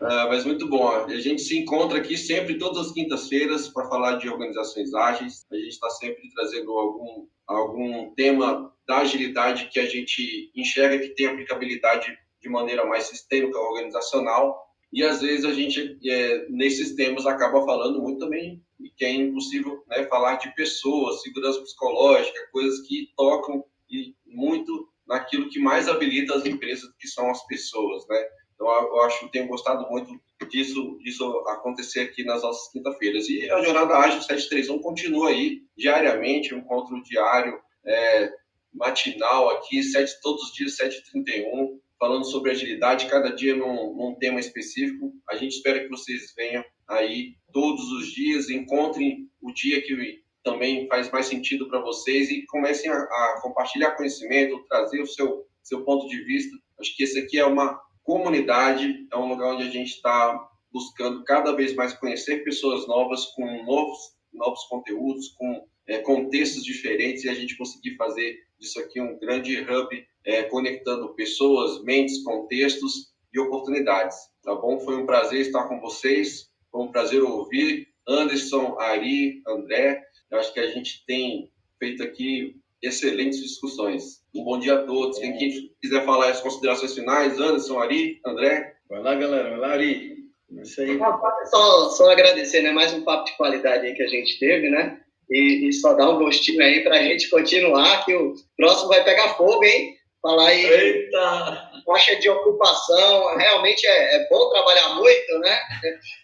[0.00, 0.88] Uh, mas muito bom.
[0.88, 5.44] A gente se encontra aqui sempre, todas as quintas-feiras, para falar de organizações ágeis.
[5.52, 11.14] A gente está sempre trazendo algum, algum tema da agilidade que a gente enxerga que
[11.14, 14.58] tem aplicabilidade de maneira mais sistêmica organizacional.
[14.92, 18.62] E às vezes a gente, é, nesses temas, acaba falando muito também
[18.96, 25.48] que é impossível né, falar de pessoas, segurança psicológica, coisas que tocam e muito naquilo
[25.48, 28.24] que mais habilita as empresas, que são as pessoas, né?
[28.54, 30.20] Então, eu acho que tenho gostado muito
[30.50, 33.28] disso, disso acontecer aqui nas nossas quinta-feiras.
[33.28, 38.30] E a Jornada Ágil 731 continua aí, diariamente, um encontro diário, é,
[38.72, 39.80] matinal aqui,
[40.22, 45.12] todos os dias, 7h31, falando sobre agilidade, cada dia num, num, tema específico.
[45.28, 50.88] A gente espera que vocês venham aí todos os dias, encontrem o dia que também
[50.88, 55.84] faz mais sentido para vocês e comecem a, a, compartilhar conhecimento, trazer o seu, seu
[55.84, 56.56] ponto de vista.
[56.80, 61.22] Acho que esse aqui é uma comunidade, é um lugar onde a gente está buscando
[61.24, 63.98] cada vez mais conhecer pessoas novas com novos,
[64.32, 69.58] novos conteúdos, com é, contextos diferentes e a gente conseguir fazer disso aqui um grande
[69.60, 74.16] hub é, conectando pessoas, mentes, contextos e oportunidades.
[74.42, 74.78] Tá bom?
[74.80, 80.02] Foi um prazer estar com vocês, foi um prazer ouvir Anderson, Ari, André.
[80.30, 84.22] Eu acho que a gente tem feito aqui excelentes discussões.
[84.34, 85.18] Um bom dia a todos.
[85.18, 88.76] Quem quiser falar as considerações finais, Anderson, Ari, André.
[88.88, 89.50] Vai lá, galera.
[89.50, 90.20] Vai lá, Ari.
[90.62, 90.98] Isso aí.
[91.46, 92.72] Só, só agradecer, né?
[92.72, 95.00] Mais um papo de qualidade aí que a gente teve, né?
[95.30, 99.04] E, e só dar um gostinho aí para a gente continuar, que o próximo vai
[99.04, 99.94] pegar fogo, hein?
[100.20, 100.64] Falar aí.
[100.64, 101.70] Eita!
[101.86, 105.58] Faixa de ocupação, realmente é, é bom trabalhar muito, né?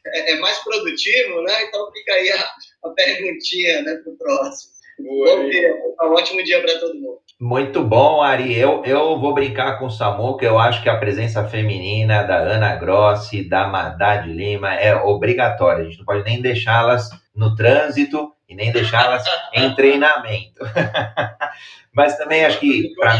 [0.06, 1.62] É, é, mais produtivo, né?
[1.64, 2.50] Então fica aí a,
[2.84, 4.76] a perguntinha né, para o próximo.
[4.98, 7.18] Bom dia, um ótimo dia para todo mundo.
[7.38, 8.58] Muito bom, Ari.
[8.58, 12.38] Eu, eu vou brincar com o Samu, que eu acho que a presença feminina da
[12.38, 15.82] Ana Grossi, da Madad Lima é obrigatória.
[15.82, 20.64] A gente não pode nem deixá-las no trânsito e nem deixá-las em treinamento.
[21.92, 22.92] Mas também acho que.
[22.94, 23.18] Pra,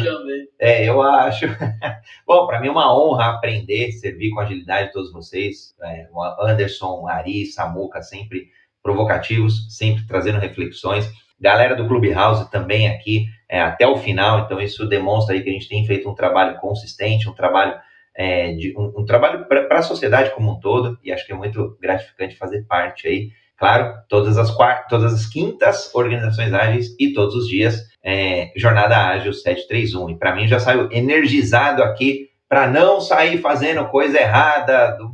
[0.59, 1.47] é, eu acho.
[2.27, 5.75] Bom, para mim é uma honra aprender, servir com agilidade todos vocês.
[5.83, 6.07] É,
[6.41, 8.49] Anderson, Ari, Samuca, sempre
[8.83, 11.11] provocativos, sempre trazendo reflexões.
[11.41, 15.53] Galera do Clubhouse também aqui é, até o final, então isso demonstra aí que a
[15.53, 17.75] gente tem feito um trabalho consistente, um trabalho
[18.15, 21.37] é, de um, um trabalho para a sociedade como um todo, e acho que é
[21.37, 23.31] muito gratificante fazer parte aí.
[23.59, 28.97] Claro, todas as quartas, todas as quintas organizações ágeis e todos os dias é, Jornada
[28.97, 30.11] Ágil 731.
[30.11, 35.11] E para mim já saiu energizado aqui para não sair fazendo coisa errada, do...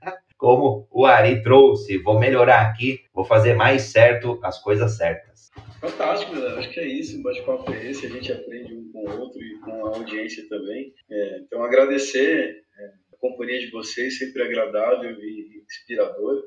[0.38, 1.98] como o Ari trouxe.
[1.98, 5.50] Vou melhorar aqui, vou fazer mais certo as coisas certas.
[5.80, 6.58] Fantástico, galera.
[6.58, 7.18] Acho que é isso.
[7.18, 8.06] O bate-papo é esse.
[8.06, 10.92] A gente aprende um com o outro e com a audiência também.
[11.10, 16.42] É, então, agradecer é, a companhia de vocês, sempre agradável e inspirador.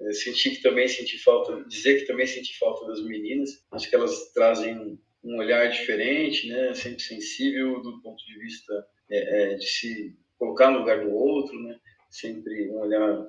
[0.00, 3.50] É, senti que também senti falta, dizer que também senti falta das meninas.
[3.72, 6.74] Acho que elas trazem um olhar diferente, né?
[6.74, 11.60] Sempre sensível do ponto de vista é, é, de se colocar no lugar do outro,
[11.62, 11.78] né?
[12.10, 13.26] Sempre um olhar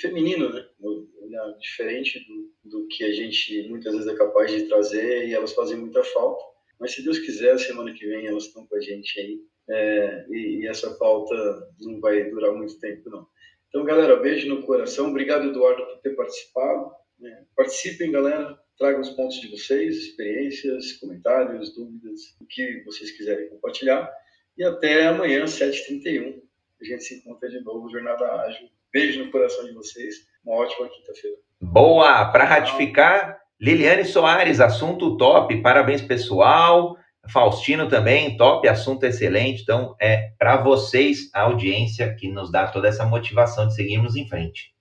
[0.00, 0.66] feminino, né?
[0.80, 5.34] Um olhar diferente do, do que a gente muitas vezes é capaz de trazer e
[5.34, 6.42] elas fazem muita falta.
[6.80, 10.60] Mas se Deus quiser, semana que vem elas estão com a gente aí é, e,
[10.60, 11.34] e, essa falta
[11.80, 13.26] não vai durar muito tempo, não.
[13.68, 15.08] Então, galera, beijo no coração.
[15.10, 16.90] Obrigado, Eduardo, por ter participado.
[17.22, 18.58] É, participem, galera.
[18.78, 24.10] Tragam os pontos de vocês, experiências, comentários, dúvidas, o que vocês quiserem compartilhar.
[24.56, 26.42] E até amanhã, 7h31.
[26.80, 28.68] A gente se encontra de novo, Jornada Ágil.
[28.92, 30.26] Beijo no coração de vocês.
[30.44, 31.36] Uma ótima quinta-feira.
[31.60, 32.30] Boa!
[32.30, 35.60] Para ratificar, Liliane Soares, assunto top.
[35.62, 36.95] Parabéns, pessoal.
[37.28, 39.62] Faustino também, top, assunto excelente.
[39.62, 44.26] Então, é para vocês, a audiência, que nos dá toda essa motivação de seguirmos em
[44.28, 44.70] frente.